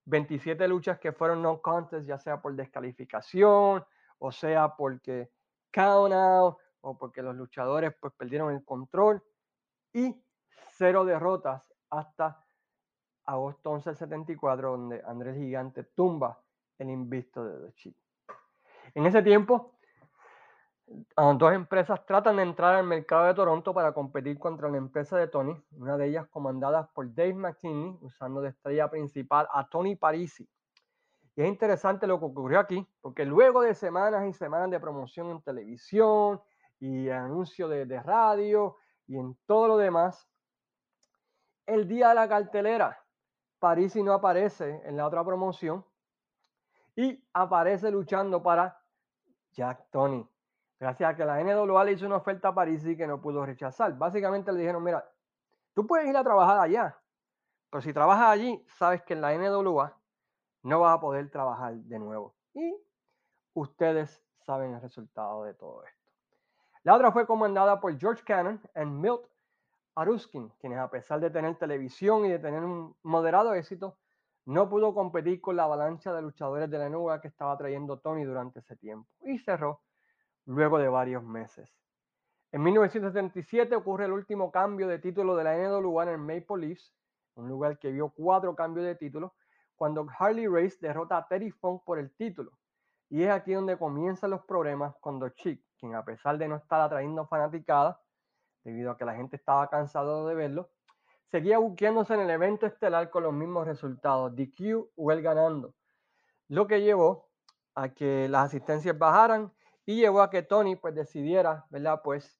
27 0.05 0.67
luchas 0.69 0.99
que 0.99 1.13
fueron 1.13 1.43
no 1.43 1.61
contest, 1.61 2.07
ya 2.07 2.19
sea 2.19 2.41
por 2.41 2.55
descalificación, 2.55 3.85
o 4.19 4.33
sea 4.33 4.75
porque 4.77 5.31
count 5.71 6.13
out 6.13 6.59
o 6.81 6.99
porque 6.99 7.23
los 7.23 7.37
luchadores 7.37 7.95
pues 8.01 8.13
perdieron 8.15 8.53
el 8.53 8.65
control 8.65 9.23
y 9.93 10.23
cero 10.73 11.05
derrotas 11.05 11.63
hasta 11.91 12.45
agosto 13.25 13.71
11 13.71 13.91
del 13.91 13.97
74, 13.97 14.71
donde 14.73 15.03
Andrés 15.07 15.37
Gigante 15.37 15.85
tumba 15.85 16.43
el 16.79 16.91
invicto 16.91 17.45
de 17.45 17.67
The 17.67 17.75
Chic. 17.75 17.97
En 18.95 19.07
ese 19.07 19.23
tiempo, 19.23 19.79
dos 20.87 21.53
empresas 21.53 22.05
tratan 22.07 22.37
de 22.37 22.43
entrar 22.43 22.75
al 22.75 22.85
mercado 22.85 23.27
de 23.27 23.35
Toronto 23.35 23.73
para 23.73 23.93
competir 23.93 24.39
contra 24.39 24.69
la 24.69 24.79
empresa 24.79 25.17
de 25.17 25.29
Tony, 25.29 25.61
una 25.73 25.97
de 25.97 26.09
ellas 26.09 26.27
comandada 26.29 26.89
por 26.93 27.13
Dave 27.15 27.35
McKinney, 27.35 27.99
usando 28.01 28.41
de 28.41 28.51
estrella 28.51 28.91
principal 28.91 29.49
a 29.53 29.69
Tony 29.69 29.97
Parisi. 29.97 30.49
Y 31.35 31.43
es 31.43 31.49
interesante 31.49 32.07
lo 32.07 32.19
que 32.19 32.27
ocurrió 32.27 32.61
aquí, 32.61 32.87
porque 33.01 33.25
luego 33.25 33.63
de 33.63 33.75
semanas 33.75 34.27
y 34.29 34.33
semanas 34.33 34.71
de 34.71 34.81
promoción 34.81 35.31
en 35.31 35.41
televisión 35.41 36.41
y 36.79 37.09
anuncio 37.09 37.69
de, 37.69 37.87
de 37.87 38.03
radio 38.03 38.77
y 39.07 39.17
en 39.17 39.37
todo 39.47 39.69
lo 39.69 39.77
demás, 39.79 40.29
el 41.67 41.89
día 41.89 42.11
de 42.11 42.15
la 42.17 42.29
cartelera, 42.29 42.99
Parisi 43.59 44.03
no 44.03 44.13
aparece 44.13 44.83
en 44.85 44.97
la 44.97 45.07
otra 45.07 45.25
promoción 45.25 45.85
y 46.97 47.25
aparece 47.33 47.91
luchando 47.91 48.43
para 48.43 48.83
Jack 49.53 49.89
Tony. 49.91 50.29
Gracias 50.83 51.11
a 51.11 51.15
que 51.15 51.25
la 51.25 51.41
NWA 51.41 51.85
le 51.85 51.93
hizo 51.93 52.07
una 52.07 52.17
oferta 52.17 52.49
a 52.49 52.55
Parisi 52.57 52.97
que 52.97 53.07
no 53.07 53.21
pudo 53.21 53.47
rechazar. 53.47 53.97
Básicamente 53.97 54.51
le 54.51 54.59
dijeron, 54.59 54.83
mira, 54.83 55.09
tú 55.75 55.87
puedes 55.87 56.09
ir 56.09 56.17
a 56.17 56.25
trabajar 56.25 56.59
allá, 56.59 56.99
pero 57.71 57.81
si 57.81 57.93
trabajas 57.93 58.31
allí, 58.31 58.67
sabes 58.67 59.01
que 59.03 59.13
en 59.13 59.21
la 59.21 59.33
NWA 59.33 59.97
no 60.65 60.81
vas 60.81 60.97
a 60.97 61.01
poder 61.01 61.31
trabajar 61.31 61.75
de 61.75 61.99
nuevo. 62.01 62.35
Y 62.53 62.75
ustedes 63.55 64.25
saben 64.41 64.75
el 64.75 64.81
resultado 64.81 65.45
de 65.45 65.55
todo 65.55 65.85
esto. 65.85 66.03
La 66.83 66.97
otra 66.97 67.13
fue 67.13 67.29
comandada 67.29 67.79
por 67.79 67.97
George 67.97 68.25
Cannon 68.25 68.61
y 68.75 68.85
Milt 68.85 69.23
Aruskin, 69.95 70.49
quienes 70.59 70.81
a 70.81 70.91
pesar 70.91 71.21
de 71.21 71.31
tener 71.31 71.55
televisión 71.59 72.25
y 72.25 72.31
de 72.31 72.41
tener 72.41 72.65
un 72.65 72.97
moderado 73.05 73.55
éxito, 73.55 73.99
no 74.47 74.69
pudo 74.69 74.93
competir 74.95 75.41
con 75.41 75.55
la 75.55 75.63
avalancha 75.63 76.13
de 76.13 76.23
luchadores 76.23 76.69
de 76.69 76.79
la 76.79 76.89
NWA 76.89 77.21
que 77.21 77.29
estaba 77.29 77.57
trayendo 77.57 78.01
Tony 78.01 78.25
durante 78.25 78.59
ese 78.59 78.75
tiempo 78.75 79.09
y 79.23 79.39
cerró 79.39 79.81
luego 80.47 80.79
de 80.79 80.89
varios 80.89 81.23
meses. 81.23 81.71
En 82.51 82.63
1977 82.63 83.75
ocurre 83.75 84.05
el 84.05 84.13
último 84.13 84.51
cambio 84.51 84.87
de 84.87 84.99
título 84.99 85.37
de 85.37 85.45
la 85.45 85.57
NWA 85.57 86.03
en 86.05 86.09
el 86.11 86.19
Maple 86.19 86.67
Leafs, 86.67 86.93
un 87.35 87.49
lugar 87.49 87.79
que 87.79 87.91
vio 87.91 88.11
cuatro 88.11 88.55
cambios 88.55 88.85
de 88.87 88.95
título, 88.95 89.35
cuando 89.75 90.07
Harley 90.19 90.47
Race 90.47 90.77
derrota 90.81 91.17
a 91.17 91.27
Terry 91.27 91.51
Funk 91.51 91.83
por 91.85 91.99
el 91.99 92.15
título. 92.15 92.53
Y 93.09 93.23
es 93.23 93.31
aquí 93.31 93.53
donde 93.53 93.79
comienzan 93.79 94.31
los 94.31 94.45
problemas 94.45 94.95
cuando 95.01 95.29
Chick, 95.31 95.63
quien 95.79 95.95
a 95.95 96.05
pesar 96.05 96.39
de 96.39 96.49
no 96.49 96.57
estar 96.57 96.81
atrayendo 96.81 97.27
fanaticadas, 97.27 97.97
debido 98.65 98.91
a 98.91 98.97
que 98.97 99.05
la 99.05 99.15
gente 99.15 99.37
estaba 99.37 99.69
cansado 99.69 100.27
de 100.27 100.35
verlo, 100.35 100.71
seguía 101.31 101.59
buqueándose 101.59 102.15
en 102.15 102.21
el 102.21 102.31
evento 102.31 102.67
estelar 102.67 103.11
con 103.11 103.23
los 103.23 103.33
mismos 103.33 103.67
resultados, 103.67 104.35
DQ 104.37 104.91
o 104.95 105.11
él 105.11 105.23
ganando, 105.23 105.75
lo 106.49 106.67
que 106.67 106.83
llevó 106.83 107.31
a 107.75 107.89
que 107.89 108.29
las 108.29 108.47
asistencias 108.47 108.97
bajaran 108.97 109.51
y 109.87 109.97
llevó 109.97 110.23
a 110.23 110.31
que 110.31 110.43
Tony 110.43 110.77
pues 110.77 110.95
decidiera, 110.95 111.67
¿verdad? 111.71 112.01
Pues 112.03 112.39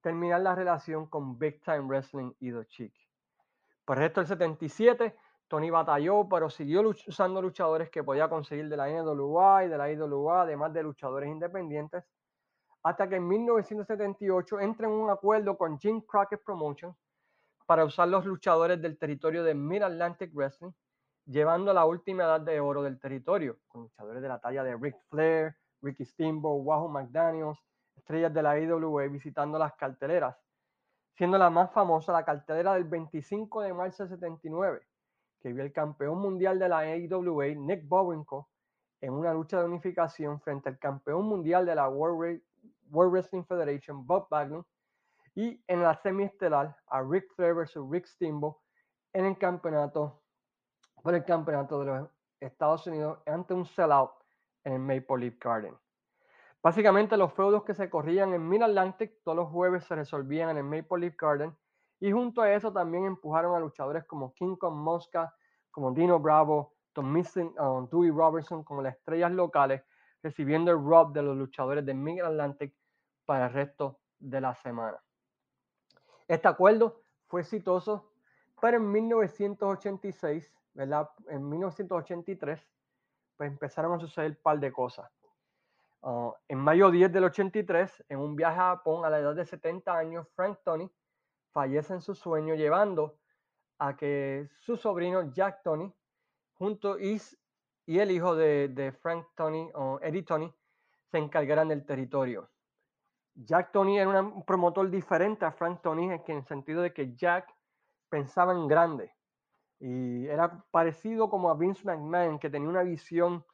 terminar 0.00 0.40
la 0.40 0.54
relación 0.54 1.06
con 1.06 1.38
Big 1.38 1.60
Time 1.62 1.80
Wrestling 1.80 2.32
y 2.40 2.52
The 2.52 2.66
Chick. 2.66 2.94
Por 3.84 3.98
el 3.98 4.04
resto 4.04 4.20
del 4.20 4.28
77, 4.28 5.16
Tony 5.48 5.70
batalló, 5.70 6.28
pero 6.28 6.50
siguió 6.50 6.82
usando 7.06 7.40
luchadores 7.40 7.90
que 7.90 8.04
podía 8.04 8.28
conseguir 8.28 8.68
de 8.68 8.76
la 8.76 8.88
NWA 8.88 9.64
y 9.64 9.68
de 9.68 9.78
la 9.78 9.90
IWA, 9.90 10.42
además 10.42 10.72
de 10.72 10.82
luchadores 10.82 11.28
independientes, 11.28 12.04
hasta 12.82 13.08
que 13.08 13.16
en 13.16 13.26
1978 13.26 14.60
entra 14.60 14.86
en 14.86 14.92
un 14.92 15.10
acuerdo 15.10 15.56
con 15.56 15.78
Jim 15.78 16.02
Crockett 16.02 16.44
Promotions 16.44 16.96
para 17.66 17.84
usar 17.84 18.08
los 18.08 18.24
luchadores 18.24 18.80
del 18.80 18.98
territorio 18.98 19.42
de 19.42 19.54
Mid-Atlantic 19.54 20.32
Wrestling, 20.32 20.72
llevando 21.26 21.72
la 21.72 21.84
última 21.84 22.24
edad 22.24 22.40
de 22.40 22.60
oro 22.60 22.82
del 22.82 22.98
territorio, 22.98 23.58
con 23.68 23.82
luchadores 23.82 24.22
de 24.22 24.28
la 24.28 24.40
talla 24.40 24.62
de 24.64 24.76
Ric 24.76 24.96
Flair, 25.10 25.56
Ricky 25.82 26.04
Steamboat, 26.04 26.60
Wahoo 26.64 26.88
McDaniels, 26.88 27.58
estrellas 27.96 28.32
de 28.32 28.42
la 28.42 28.58
IWA 28.58 29.08
visitando 29.08 29.58
las 29.58 29.74
carteleras, 29.74 30.36
siendo 31.16 31.38
la 31.38 31.50
más 31.50 31.72
famosa 31.72 32.12
la 32.12 32.24
cartelera 32.24 32.74
del 32.74 32.84
25 32.84 33.62
de 33.62 33.74
marzo 33.74 34.04
de 34.04 34.10
79, 34.10 34.80
que 35.40 35.52
vio 35.52 35.62
el 35.62 35.72
campeón 35.72 36.18
mundial 36.18 36.58
de 36.58 36.68
la 36.68 36.96
IWA, 36.96 37.46
Nick 37.56 37.86
Bowenko, 37.86 38.48
en 39.00 39.12
una 39.12 39.32
lucha 39.32 39.60
de 39.60 39.66
unificación 39.66 40.40
frente 40.40 40.68
al 40.68 40.78
campeón 40.78 41.24
mundial 41.26 41.64
de 41.66 41.74
la 41.74 41.88
World, 41.88 42.42
Wrestling 42.90 43.44
Federation, 43.44 44.06
Bob 44.06 44.28
Backlund, 44.28 44.64
y 45.34 45.62
en 45.68 45.82
la 45.82 45.94
semiestelar 45.94 46.76
a 46.88 47.02
Rick 47.02 47.32
Flair 47.34 47.54
versus 47.54 47.88
Rick 47.88 48.06
Steamboat 48.06 48.56
en 49.12 49.24
el 49.24 49.38
campeonato 49.38 50.20
por 51.02 51.14
el 51.14 51.24
campeonato 51.24 51.78
de 51.78 51.86
los 51.86 52.08
Estados 52.40 52.86
Unidos 52.88 53.20
ante 53.24 53.54
un 53.54 53.64
sellout 53.64 54.17
en 54.74 54.86
Maple 54.86 55.18
Leaf 55.18 55.38
Garden. 55.38 55.74
Básicamente 56.62 57.16
los 57.16 57.32
feudos 57.32 57.64
que 57.64 57.74
se 57.74 57.88
corrían 57.88 58.34
en 58.34 58.48
Mid 58.48 58.62
Atlantic 58.62 59.22
todos 59.22 59.36
los 59.36 59.48
jueves 59.48 59.84
se 59.84 59.94
resolvían 59.94 60.50
en 60.50 60.58
el 60.58 60.64
Maple 60.64 60.98
Leaf 60.98 61.16
Garden 61.16 61.56
y 62.00 62.12
junto 62.12 62.42
a 62.42 62.52
eso 62.52 62.72
también 62.72 63.04
empujaron 63.04 63.54
a 63.54 63.60
luchadores 63.60 64.04
como 64.04 64.32
King 64.34 64.56
Kong 64.56 64.74
Mosca, 64.74 65.34
como 65.70 65.92
Dino 65.92 66.18
Bravo, 66.18 66.74
Tom 66.92 67.12
Missing, 67.12 67.54
um, 67.58 67.88
Dewey 67.88 68.10
Robertson 68.10 68.62
como 68.64 68.82
las 68.82 68.96
estrellas 68.96 69.32
locales, 69.32 69.82
recibiendo 70.22 70.70
el 70.70 70.78
rob 70.78 71.12
de 71.12 71.22
los 71.22 71.36
luchadores 71.36 71.84
de 71.86 71.94
Mid 71.94 72.20
Atlantic 72.20 72.74
para 73.24 73.46
el 73.46 73.52
resto 73.52 74.00
de 74.18 74.40
la 74.40 74.54
semana. 74.54 74.98
Este 76.26 76.48
acuerdo 76.48 77.02
fue 77.28 77.40
exitoso, 77.40 78.10
pero 78.60 78.78
en 78.78 78.90
1986, 78.90 80.52
¿verdad? 80.74 81.08
En 81.28 81.48
1983, 81.48 82.66
pues 83.38 83.50
empezaron 83.50 83.94
a 83.94 84.00
suceder 84.00 84.32
un 84.32 84.42
par 84.42 84.58
de 84.58 84.72
cosas. 84.72 85.08
Ah, 86.02 86.34
en 86.48 86.58
mayo 86.58 86.90
10 86.90 87.12
del 87.12 87.24
83, 87.24 88.04
en 88.08 88.18
un 88.18 88.34
viaje 88.34 88.58
a 88.58 88.76
Japón 88.76 89.04
a 89.04 89.10
la 89.10 89.20
edad 89.20 89.34
de 89.34 89.46
70 89.46 89.96
años, 89.96 90.28
Frank 90.34 90.58
Tony 90.64 90.90
fallece 91.52 91.94
en 91.94 92.02
su 92.02 92.14
sueño, 92.14 92.54
llevando 92.56 93.16
a 93.78 93.96
que 93.96 94.48
su 94.60 94.76
sobrino 94.76 95.32
Jack 95.32 95.62
Tony, 95.62 95.90
junto 96.54 96.98
y, 96.98 97.22
y 97.86 97.98
el 98.00 98.10
hijo 98.10 98.34
de, 98.34 98.68
de 98.68 98.90
Frank 98.90 99.24
Tony, 99.36 99.70
o 99.74 100.00
Eddie 100.02 100.24
Tony, 100.24 100.52
se 101.06 101.18
encargaran 101.18 101.68
del 101.68 101.86
territorio. 101.86 102.50
Jack 103.34 103.70
Tony 103.70 104.00
era 104.00 104.20
un 104.20 104.44
promotor 104.44 104.90
diferente 104.90 105.44
a 105.44 105.52
Frank 105.52 105.80
Tony 105.80 106.10
en 106.10 106.22
el 106.26 106.44
sentido 106.44 106.82
de 106.82 106.92
que 106.92 107.14
Jack 107.14 107.54
pensaba 108.10 108.52
en 108.52 108.66
grande 108.66 109.17
y 109.80 110.26
era 110.26 110.64
parecido 110.70 111.28
como 111.30 111.50
a 111.50 111.54
Vince 111.54 111.84
McMahon, 111.84 112.38
que 112.38 112.50
tenía 112.50 112.68
una 112.68 112.82
visión 112.82 113.44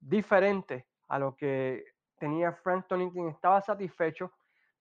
diferente 0.00 0.86
a 1.08 1.18
lo 1.18 1.36
que 1.36 1.84
tenía 2.18 2.52
Frank 2.52 2.86
Tony, 2.88 3.10
quien 3.10 3.28
estaba 3.28 3.60
satisfecho, 3.60 4.32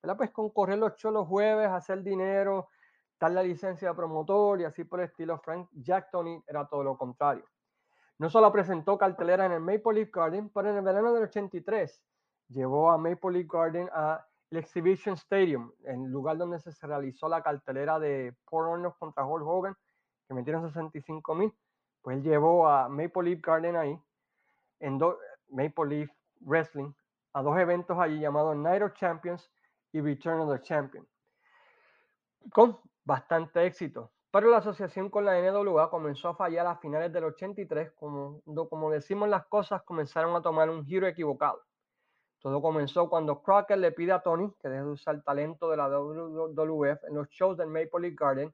¿verdad? 0.01 0.17
Pues 0.17 0.31
con 0.31 0.49
correr 0.49 0.77
los 0.77 0.95
shows 0.95 1.13
los 1.13 1.27
jueves, 1.27 1.69
hacer 1.69 2.03
dinero, 2.03 2.69
dar 3.19 3.31
la 3.31 3.43
licencia 3.43 3.89
de 3.89 3.95
promotor 3.95 4.61
y 4.61 4.65
así 4.65 4.83
por 4.83 4.99
el 4.99 5.05
estilo. 5.07 5.39
Frank 5.39 5.69
Jack 5.71 6.11
Tony 6.11 6.43
era 6.47 6.67
todo 6.67 6.83
lo 6.83 6.97
contrario. 6.97 7.45
No 8.17 8.29
solo 8.29 8.51
presentó 8.51 8.97
cartelera 8.97 9.45
en 9.45 9.53
el 9.53 9.59
Maple 9.61 9.93
Leaf 9.93 10.11
Garden, 10.11 10.49
pero 10.49 10.69
en 10.69 10.77
el 10.77 10.83
verano 10.83 11.13
del 11.13 11.23
83 11.23 12.03
llevó 12.49 12.91
a 12.91 12.97
Maple 12.97 13.31
Leaf 13.31 13.47
Garden 13.47 13.89
a 13.93 14.25
el 14.51 14.57
Exhibition 14.59 15.15
Stadium, 15.15 15.71
el 15.83 16.03
lugar 16.11 16.37
donde 16.37 16.59
se 16.59 16.85
realizó 16.85 17.27
la 17.27 17.41
cartelera 17.41 17.97
de 17.97 18.35
Paul 18.49 18.67
Ornos 18.67 18.95
contra 18.97 19.25
Hulk 19.25 19.47
Hogan, 19.47 19.75
que 20.27 20.33
metieron 20.33 20.67
65 20.67 21.35
mil, 21.35 21.53
pues 22.01 22.17
él 22.17 22.23
llevó 22.23 22.67
a 22.67 22.89
Maple 22.89 23.23
Leaf 23.23 23.41
Garden 23.41 23.75
ahí, 23.75 23.99
en 24.79 24.99
Maple 25.49 25.85
Leaf 25.87 26.09
Wrestling, 26.41 26.91
a 27.33 27.41
dos 27.41 27.57
eventos 27.57 27.97
allí 27.97 28.19
llamados 28.19 28.55
Night 28.55 28.83
of 28.83 28.93
Champions 28.93 29.51
y 29.91 30.01
Return 30.01 30.41
of 30.41 30.51
the 30.51 30.61
Champion, 30.61 31.07
con 32.51 32.79
bastante 33.03 33.65
éxito. 33.65 34.11
Pero 34.31 34.49
la 34.49 34.57
asociación 34.57 35.09
con 35.09 35.25
la 35.25 35.39
NWA 35.39 35.91
comenzó 35.91 36.29
a 36.29 36.35
fallar 36.35 36.65
a 36.65 36.77
finales 36.77 37.13
del 37.13 37.25
83, 37.25 37.91
como, 37.91 38.41
como 38.67 38.89
decimos 38.89 39.29
las 39.29 39.45
cosas 39.45 39.83
comenzaron 39.83 40.35
a 40.35 40.41
tomar 40.41 40.71
un 40.71 40.83
giro 40.83 41.05
equivocado. 41.05 41.61
Todo 42.39 42.61
comenzó 42.61 43.09
cuando 43.09 43.41
Crockett 43.41 43.77
le 43.77 43.91
pide 43.91 44.11
a 44.11 44.21
Tony 44.21 44.51
que 44.59 44.69
deje 44.69 44.83
de 44.83 44.89
usar 44.89 45.15
el 45.15 45.23
talento 45.23 45.69
de 45.69 45.77
la 45.77 45.87
WWF 45.87 47.03
en 47.03 47.13
los 47.13 47.29
shows 47.29 47.57
del 47.57 47.67
Maple 47.67 48.01
Leaf 48.01 48.15
Garden, 48.15 48.53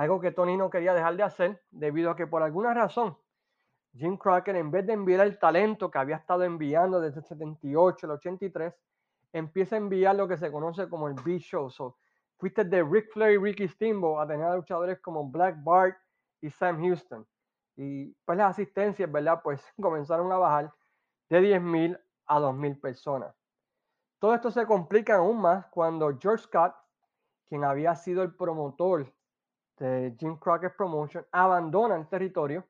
algo 0.00 0.18
que 0.18 0.32
Tony 0.32 0.56
no 0.56 0.70
quería 0.70 0.94
dejar 0.94 1.14
de 1.14 1.22
hacer 1.22 1.62
debido 1.70 2.10
a 2.10 2.16
que 2.16 2.26
por 2.26 2.42
alguna 2.42 2.72
razón 2.72 3.18
Jim 3.92 4.16
Crockett, 4.16 4.56
en 4.56 4.70
vez 4.70 4.86
de 4.86 4.94
enviar 4.94 5.26
el 5.26 5.38
talento 5.38 5.90
que 5.90 5.98
había 5.98 6.16
estado 6.16 6.42
enviando 6.44 7.02
desde 7.02 7.20
el 7.20 7.26
78 7.26 8.06
al 8.06 8.12
83, 8.12 8.74
empieza 9.34 9.74
a 9.74 9.78
enviar 9.78 10.16
lo 10.16 10.26
que 10.26 10.38
se 10.38 10.50
conoce 10.50 10.88
como 10.88 11.06
el 11.08 11.14
B-Show. 11.22 11.68
So, 11.70 11.98
fuiste 12.38 12.64
de 12.64 12.82
Rick 12.82 13.12
Flair 13.12 13.34
y 13.34 13.42
Ricky 13.42 13.68
Steamboat 13.68 14.24
a 14.24 14.28
tener 14.32 14.46
a 14.46 14.56
luchadores 14.56 15.00
como 15.00 15.28
Black 15.28 15.62
Bart 15.62 15.98
y 16.40 16.48
Sam 16.48 16.80
Houston. 16.80 17.26
Y 17.76 18.14
pues 18.24 18.38
las 18.38 18.52
asistencias, 18.52 19.10
¿verdad? 19.12 19.42
Pues 19.44 19.62
comenzaron 19.82 20.32
a 20.32 20.38
bajar 20.38 20.72
de 21.28 21.42
10.000 21.42 22.00
a 22.26 22.40
2.000 22.40 22.80
personas. 22.80 23.34
Todo 24.18 24.34
esto 24.34 24.50
se 24.50 24.64
complica 24.64 25.16
aún 25.16 25.42
más 25.42 25.66
cuando 25.66 26.16
George 26.18 26.44
Scott, 26.44 26.74
quien 27.50 27.64
había 27.64 27.94
sido 27.96 28.22
el 28.22 28.34
promotor 28.34 29.12
de 29.80 30.14
Jim 30.18 30.36
Crockett 30.36 30.76
Promotion, 30.76 31.24
abandona 31.32 31.96
el 31.96 32.06
territorio 32.06 32.64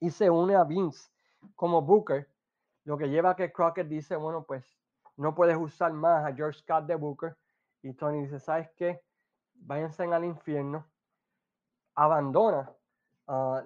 y 0.00 0.10
se 0.10 0.28
une 0.28 0.56
a 0.56 0.64
Vince 0.64 1.10
como 1.54 1.82
Booker, 1.82 2.28
lo 2.84 2.96
que 2.96 3.08
lleva 3.08 3.30
a 3.30 3.36
que 3.36 3.52
Crockett 3.52 3.86
dice, 3.86 4.16
bueno, 4.16 4.42
pues 4.42 4.64
no 5.16 5.34
puedes 5.34 5.56
usar 5.56 5.92
más 5.92 6.24
a 6.24 6.34
George 6.34 6.58
Scott 6.60 6.86
de 6.86 6.96
Booker. 6.96 7.36
Y 7.82 7.92
Tony 7.92 8.22
dice, 8.22 8.40
¿sabes 8.40 8.70
qué? 8.76 9.02
Váyanse 9.54 10.04
al 10.04 10.24
infierno. 10.24 10.86
Abandona 11.94 12.72
uh, 13.26 13.58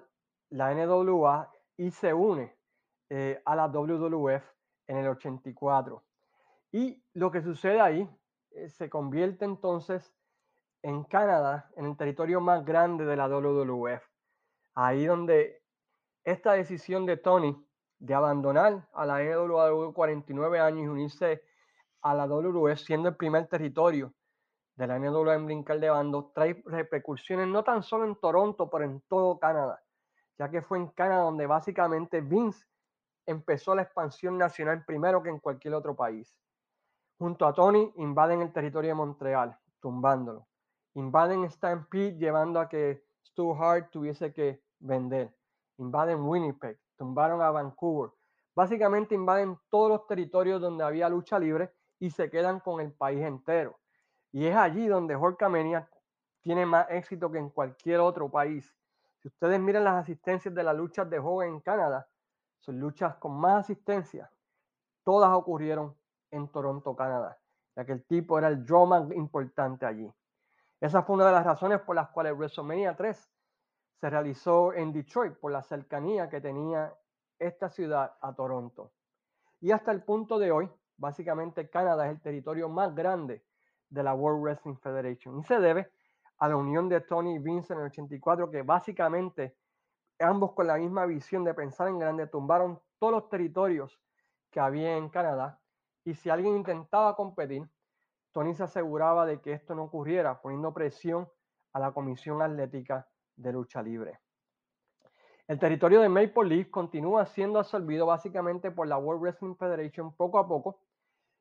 la 0.49 0.73
NWA 0.73 1.51
y 1.77 1.91
se 1.91 2.13
une 2.13 2.55
eh, 3.09 3.41
a 3.45 3.55
la 3.55 3.67
WWF 3.67 4.43
en 4.87 4.97
el 4.97 5.07
84. 5.07 6.03
Y 6.71 7.01
lo 7.13 7.31
que 7.31 7.41
sucede 7.41 7.79
ahí 7.79 8.09
eh, 8.51 8.69
se 8.69 8.89
convierte 8.89 9.45
entonces 9.45 10.13
en 10.87 11.03
Canadá, 11.03 11.69
en 11.75 11.85
el 11.85 11.97
territorio 11.97 12.39
más 12.39 12.63
grande 12.63 13.03
de 13.03 13.17
la 13.17 13.27
WWF. 13.27 14.01
Ahí 14.73 15.05
donde 15.05 15.61
esta 16.23 16.53
decisión 16.53 17.05
de 17.05 17.17
Tony 17.17 17.61
de 17.99 18.13
abandonar 18.13 18.87
a 18.93 19.05
la 19.05 19.21
NWA 19.21 19.93
49 19.93 20.59
años 20.61 20.85
y 20.85 20.87
unirse 20.87 21.43
a 22.01 22.13
la 22.13 22.25
WWF 22.25 22.79
siendo 22.79 23.09
el 23.09 23.17
primer 23.17 23.47
territorio 23.47 24.13
de 24.75 24.87
la 24.87 24.97
NWA 24.97 25.35
en 25.35 25.45
brincar 25.45 25.77
de 25.81 25.89
bando, 25.89 26.31
trae 26.33 26.63
repercusiones 26.65 27.49
no 27.49 27.65
tan 27.65 27.83
solo 27.83 28.05
en 28.05 28.15
Toronto, 28.15 28.69
pero 28.69 28.85
en 28.85 29.01
todo 29.09 29.39
Canadá, 29.39 29.83
ya 30.39 30.49
que 30.49 30.61
fue 30.61 30.77
en 30.77 30.87
Canadá 30.87 31.23
donde 31.23 31.47
básicamente 31.47 32.21
Vince 32.21 32.65
empezó 33.25 33.75
la 33.75 33.81
expansión 33.81 34.37
nacional 34.37 34.85
primero 34.85 35.21
que 35.21 35.29
en 35.29 35.39
cualquier 35.39 35.73
otro 35.73 35.97
país. 35.97 36.39
Junto 37.17 37.45
a 37.45 37.53
Tony 37.53 37.91
invaden 37.97 38.41
el 38.41 38.53
territorio 38.53 38.91
de 38.91 38.95
Montreal, 38.95 39.57
tumbándolo. 39.81 40.46
Invaden 40.97 41.47
Stampede, 41.51 42.17
llevando 42.17 42.59
a 42.59 42.67
que 42.67 43.03
Stu 43.23 43.53
Hart 43.53 43.91
tuviese 43.91 44.33
que 44.33 44.63
vender. 44.79 45.31
Invaden 45.77 46.23
Winnipeg, 46.23 46.79
tumbaron 46.95 47.39
a 47.39 47.51
Vancouver. 47.51 48.09
Básicamente 48.55 49.13
invaden 49.13 49.59
todos 49.69 49.89
los 49.89 50.07
territorios 50.07 50.59
donde 50.59 50.83
había 50.83 51.07
lucha 51.07 51.37
libre 51.37 51.71
y 51.99 52.09
se 52.09 52.31
quedan 52.31 52.59
con 52.61 52.81
el 52.81 52.91
país 52.93 53.21
entero. 53.21 53.77
Y 54.31 54.47
es 54.47 54.55
allí 54.55 54.87
donde 54.87 55.15
Hulkamania 55.15 55.87
tiene 56.41 56.65
más 56.65 56.87
éxito 56.89 57.31
que 57.31 57.37
en 57.37 57.51
cualquier 57.51 57.99
otro 57.99 58.31
país. 58.31 58.75
Si 59.21 59.27
ustedes 59.27 59.59
miran 59.59 59.83
las 59.83 60.01
asistencias 60.01 60.55
de 60.55 60.63
las 60.63 60.75
luchas 60.75 61.07
de 61.11 61.19
joven 61.19 61.49
en 61.49 61.59
Canadá, 61.59 62.09
son 62.57 62.79
luchas 62.79 63.17
con 63.17 63.39
más 63.39 63.65
asistencia. 63.65 64.31
Todas 65.03 65.31
ocurrieron 65.31 65.95
en 66.31 66.47
Toronto, 66.47 66.95
Canadá, 66.95 67.37
ya 67.75 67.85
que 67.85 67.91
el 67.91 68.03
tipo 68.03 68.39
era 68.39 68.47
el 68.47 68.65
drama 68.65 69.07
importante 69.13 69.85
allí. 69.85 70.11
Esa 70.79 71.01
fue 71.01 71.15
una 71.15 71.25
de 71.25 71.31
las 71.31 71.45
razones 71.45 71.81
por 71.81 71.95
las 71.95 72.09
cuales 72.09 72.33
WrestleMania 72.33 72.95
3 72.95 73.31
se 73.99 74.09
realizó 74.09 74.73
en 74.73 74.93
Detroit, 74.93 75.33
por 75.33 75.51
la 75.51 75.63
cercanía 75.63 76.29
que 76.29 76.39
tenía 76.39 76.93
esta 77.39 77.69
ciudad 77.69 78.15
a 78.21 78.33
Toronto. 78.35 78.93
Y 79.59 79.71
hasta 79.71 79.91
el 79.91 80.03
punto 80.03 80.37
de 80.37 80.51
hoy, 80.51 80.69
básicamente 80.97 81.69
Canadá 81.69 82.05
es 82.05 82.11
el 82.11 82.21
territorio 82.21 82.69
más 82.69 82.93
grande 82.93 83.43
de 83.89 84.03
la 84.03 84.13
World 84.13 84.43
Wrestling 84.43 84.75
Federation 84.75 85.39
y 85.39 85.43
se 85.43 85.59
debe 85.59 85.91
a 86.37 86.47
la 86.47 86.55
unión 86.55 86.89
de 86.89 87.01
Tony 87.01 87.35
y 87.35 87.39
Vince 87.39 87.73
en 87.73 87.79
el 87.79 87.85
84 87.87 88.51
que 88.51 88.61
básicamente 88.61 89.57
ambos 90.19 90.53
con 90.53 90.67
la 90.67 90.77
misma 90.77 91.05
visión 91.05 91.43
de 91.43 91.53
pensar 91.53 91.87
en 91.87 91.97
grande 91.97 92.27
tumbaron 92.27 92.79
todos 92.99 93.13
los 93.13 93.29
territorios 93.29 93.99
que 94.51 94.59
había 94.59 94.95
en 94.97 95.09
Canadá 95.09 95.59
y 96.03 96.13
si 96.13 96.29
alguien 96.29 96.55
intentaba 96.55 97.15
competir, 97.15 97.67
Tony 98.37 98.53
se 98.53 98.61
aseguraba 98.61 99.25
de 99.25 99.41
que 99.41 99.51
esto 99.51 99.73
no 99.73 99.85
ocurriera 99.85 100.39
poniendo 100.39 100.71
presión 100.71 101.27
a 101.73 101.79
la 101.79 101.91
Comisión 101.91 102.43
Atlética 102.43 103.07
de 103.35 103.51
Lucha 103.51 103.81
Libre. 103.81 104.19
El 105.47 105.57
territorio 105.57 106.01
de 106.01 106.09
Maple 106.09 106.47
Leaf 106.47 106.69
continúa 106.69 107.25
siendo 107.25 107.57
absorbido 107.57 108.05
básicamente 108.05 108.69
por 108.69 108.85
la 108.87 108.99
World 108.99 109.23
Wrestling 109.23 109.55
Federation 109.55 110.15
poco 110.15 110.37
a 110.37 110.47
poco 110.47 110.83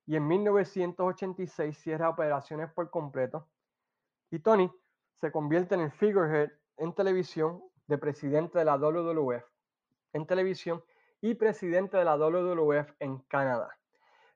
y 0.06 0.16
en 0.16 0.26
1986 0.26 1.76
cierra 1.76 2.08
operaciones 2.08 2.72
por 2.72 2.88
completo 2.88 3.46
y 4.30 4.38
Tony 4.38 4.72
se 5.20 5.30
convierte 5.30 5.74
en 5.74 5.82
el 5.82 5.92
figurehead 5.92 6.50
en 6.78 6.94
televisión 6.94 7.62
de 7.88 7.98
presidente 7.98 8.58
de 8.58 8.64
la 8.64 8.78
WWF 8.78 9.44
en 10.14 10.26
televisión 10.26 10.82
y 11.20 11.34
presidente 11.34 11.98
de 11.98 12.06
la 12.06 12.16
WWF 12.16 12.90
en 13.00 13.18
Canadá, 13.28 13.75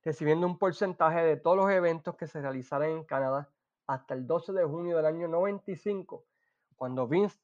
recibiendo 0.04 0.46
un 0.46 0.58
porcentaje 0.58 1.22
de 1.22 1.36
todos 1.36 1.56
los 1.56 1.70
eventos 1.70 2.16
que 2.16 2.26
se 2.26 2.40
realizaran 2.40 2.90
en 2.90 3.04
Canadá 3.04 3.50
hasta 3.86 4.14
el 4.14 4.26
12 4.26 4.52
de 4.52 4.64
junio 4.64 4.96
del 4.96 5.06
año 5.06 5.28
95, 5.28 6.24
cuando 6.76 7.08
Vince, 7.08 7.38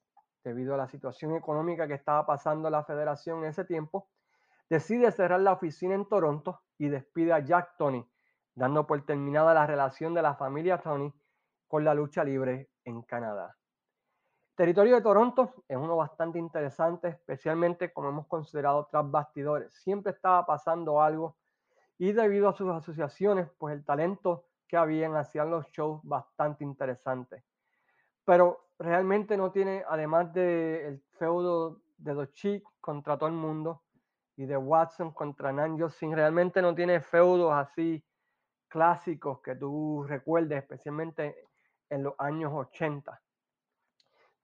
debido 0.45 0.75
a 0.75 0.77
la 0.77 0.87
situación 0.89 1.35
económica 1.35 1.89
que 1.89 1.95
estaba 1.95 2.25
pasando 2.25 2.71
la 2.71 2.85
federación 2.85 3.41
en 3.41 3.51
ese 3.51 3.65
tiempo, 3.65 4.09
decide 4.71 5.11
cerrar 5.11 5.41
la 5.41 5.53
oficina 5.53 5.95
en 5.95 6.09
Toronto 6.09 6.63
y 6.79 6.89
despide 6.89 7.33
a 7.33 7.41
Jack 7.41 7.77
Tony, 7.77 8.09
dando 8.55 8.87
por 8.87 9.05
terminada 9.05 9.55
la 9.55 9.67
relación 9.67 10.15
de 10.15 10.23
la 10.23 10.37
familia 10.37 10.79
Tony 10.79 11.13
con 11.67 11.85
la 11.85 11.95
lucha 11.95 12.23
libre 12.23 12.71
en 12.85 13.03
Canadá. 13.03 13.57
territorio 14.55 14.95
de 14.95 15.03
Toronto 15.03 15.53
es 15.69 15.77
uno 15.77 15.97
bastante 15.97 16.39
interesante, 16.39 17.09
especialmente 17.09 17.93
como 17.93 18.09
hemos 18.09 18.27
considerado 18.29 18.87
tras 18.91 19.11
bastidores. 19.11 19.75
Siempre 19.75 20.13
estaba 20.13 20.47
pasando 20.47 21.03
algo 21.03 21.37
y 21.99 22.13
debido 22.13 22.49
a 22.49 22.55
sus 22.55 22.71
asociaciones, 22.71 23.49
pues 23.59 23.75
el 23.75 23.85
talento 23.85 24.47
que 24.69 24.77
habían 24.77 25.15
hacían 25.17 25.51
los 25.51 25.67
shows 25.71 26.01
bastante 26.03 26.65
interesantes. 26.65 27.43
Pero 28.25 28.69
realmente 28.79 29.37
no 29.37 29.51
tiene, 29.53 29.85
además 29.89 30.33
del 30.33 31.03
feudo 31.19 31.81
de 31.97 32.15
Dos 32.15 32.31
contra 32.81 33.17
todo 33.17 33.29
el 33.29 33.35
mundo 33.35 33.83
y 34.37 34.45
de 34.45 34.57
Watson 34.57 35.13
contra 35.13 35.53
Nanjo 35.53 35.89
Sin, 35.89 36.15
realmente 36.15 36.61
no 36.61 36.75
tiene 36.75 37.01
feudos 37.01 37.53
así 37.55 38.05
clásicos 38.69 39.41
que 39.41 39.55
tú 39.55 40.05
recuerdes, 40.07 40.59
especialmente 40.59 41.47
en 41.89 42.03
los 42.03 42.15
años 42.19 42.53
80. 42.53 43.19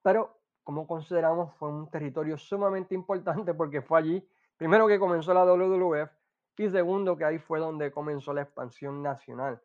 Pero, 0.01 0.39
como 0.63 0.87
consideramos, 0.87 1.55
fue 1.57 1.69
un 1.69 1.91
territorio 1.91 2.39
sumamente 2.39 2.95
importante 2.95 3.53
porque 3.53 3.83
fue 3.83 3.99
allí, 3.99 4.29
primero 4.57 4.87
que 4.87 4.99
comenzó 4.99 5.35
la 5.35 5.45
WWF 5.45 6.22
y 6.57 6.69
segundo 6.71 7.17
que 7.17 7.25
ahí 7.25 7.39
fue 7.39 7.59
donde 7.59 7.91
comenzó 7.91 8.33
la 8.33 8.43
expansión 8.43 9.03
nacional 9.03 9.61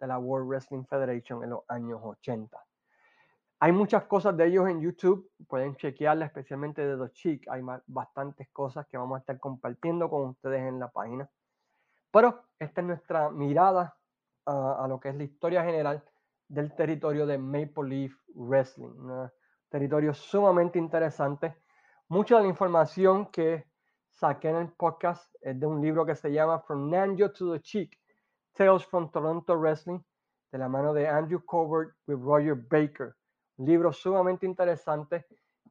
de 0.00 0.06
la 0.06 0.18
World 0.18 0.48
Wrestling 0.48 0.84
Federation 0.84 1.42
en 1.42 1.50
los 1.50 1.62
años 1.68 2.00
80. 2.02 2.58
Hay 3.60 3.72
muchas 3.72 4.04
cosas 4.04 4.36
de 4.36 4.46
ellos 4.46 4.68
en 4.68 4.80
YouTube, 4.80 5.32
pueden 5.48 5.74
chequearla, 5.74 6.26
especialmente 6.26 6.86
de 6.86 6.96
los 6.96 7.12
Chic. 7.12 7.48
Hay 7.48 7.62
bastantes 7.88 8.48
cosas 8.50 8.86
que 8.86 8.96
vamos 8.96 9.16
a 9.16 9.20
estar 9.20 9.40
compartiendo 9.40 10.08
con 10.08 10.28
ustedes 10.28 10.62
en 10.62 10.78
la 10.78 10.88
página. 10.88 11.28
Pero 12.12 12.44
esta 12.58 12.80
es 12.80 12.86
nuestra 12.86 13.30
mirada 13.30 13.96
a 14.46 14.86
lo 14.88 15.00
que 15.00 15.08
es 15.08 15.16
la 15.16 15.24
historia 15.24 15.64
general 15.64 16.04
del 16.46 16.74
territorio 16.74 17.26
de 17.26 17.36
Maple 17.36 17.88
Leaf 17.88 18.14
Wrestling. 18.34 18.90
Un 18.90 19.30
territorio 19.68 20.14
sumamente 20.14 20.78
interesante. 20.78 21.56
Mucha 22.08 22.36
de 22.36 22.42
la 22.42 22.48
información 22.48 23.26
que 23.26 23.67
saqué 24.18 24.48
en 24.48 24.56
el 24.56 24.72
podcast 24.72 25.32
es 25.40 25.58
de 25.60 25.66
un 25.66 25.80
libro 25.80 26.04
que 26.04 26.16
se 26.16 26.32
llama 26.32 26.58
From 26.58 26.90
Nanjo 26.90 27.30
to 27.30 27.52
the 27.52 27.60
Cheek, 27.60 27.96
Tales 28.52 28.84
from 28.84 29.10
Toronto 29.12 29.56
Wrestling, 29.56 30.00
de 30.50 30.58
la 30.58 30.68
mano 30.68 30.92
de 30.92 31.06
Andrew 31.06 31.40
Covert 31.44 31.94
with 32.08 32.18
Roger 32.20 32.56
Baker. 32.56 33.14
Un 33.58 33.66
libro 33.66 33.92
sumamente 33.92 34.44
interesante 34.44 35.24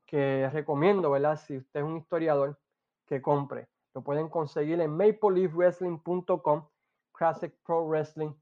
que 0.05 0.49
recomiendo, 0.53 1.12
¿verdad? 1.12 1.38
Si 1.38 1.57
usted 1.57 1.81
es 1.81 1.86
un 1.86 1.97
historiador, 1.97 2.57
que 3.05 3.21
compre. 3.21 3.67
Lo 3.93 4.01
pueden 4.01 4.29
conseguir 4.29 4.79
en 4.79 4.91
mapleleafwrestling.com, 4.91 6.67
Classic 7.12 7.53
Pro 7.65 7.86
Wrestling 7.86 8.33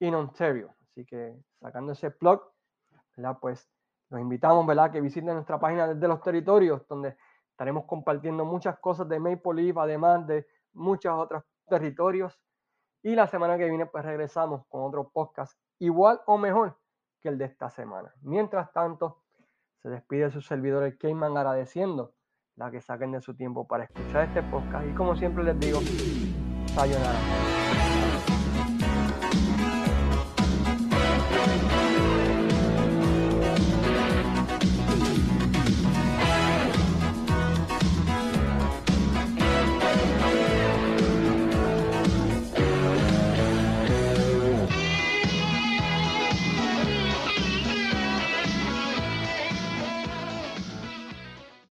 in 0.00 0.14
Ontario. 0.14 0.74
Así 0.80 1.04
que 1.04 1.36
sacando 1.60 1.92
ese 1.92 2.10
plug, 2.10 2.42
¿verdad? 3.16 3.38
Pues 3.40 3.68
los 4.10 4.20
invitamos, 4.20 4.66
¿verdad? 4.66 4.90
Que 4.90 5.00
visiten 5.00 5.34
nuestra 5.34 5.60
página 5.60 5.86
desde 5.86 6.08
los 6.08 6.20
territorios, 6.20 6.86
donde 6.88 7.16
estaremos 7.56 7.86
compartiendo 7.86 8.44
muchas 8.44 8.78
cosas 8.80 9.08
de 9.08 9.18
Maple 9.18 9.54
Leaf, 9.54 9.78
además 9.78 10.26
de 10.26 10.46
muchos 10.74 11.14
otros 11.16 11.42
territorios. 11.66 12.38
Y 13.02 13.14
la 13.14 13.26
semana 13.28 13.56
que 13.56 13.64
viene, 13.64 13.86
pues 13.86 14.04
regresamos 14.04 14.66
con 14.68 14.82
otro 14.82 15.08
podcast 15.08 15.58
igual 15.78 16.20
o 16.26 16.36
mejor 16.36 16.78
que 17.18 17.30
el 17.30 17.38
de 17.38 17.46
esta 17.46 17.70
semana. 17.70 18.12
Mientras 18.20 18.70
tanto, 18.74 19.22
se 19.80 19.88
despide 19.88 20.30
su 20.30 20.42
servidor 20.42 20.82
el 20.82 20.98
Cayman 20.98 21.34
agradeciendo 21.34 22.12
la 22.56 22.70
que 22.70 22.82
saquen 22.82 23.12
de 23.12 23.22
su 23.22 23.34
tiempo 23.34 23.66
para 23.66 23.84
escuchar 23.84 24.28
este 24.28 24.42
podcast. 24.42 24.86
Y 24.86 24.94
como 24.94 25.16
siempre 25.16 25.42
les 25.42 25.58
digo, 25.58 25.80
sayonara. 26.74 27.55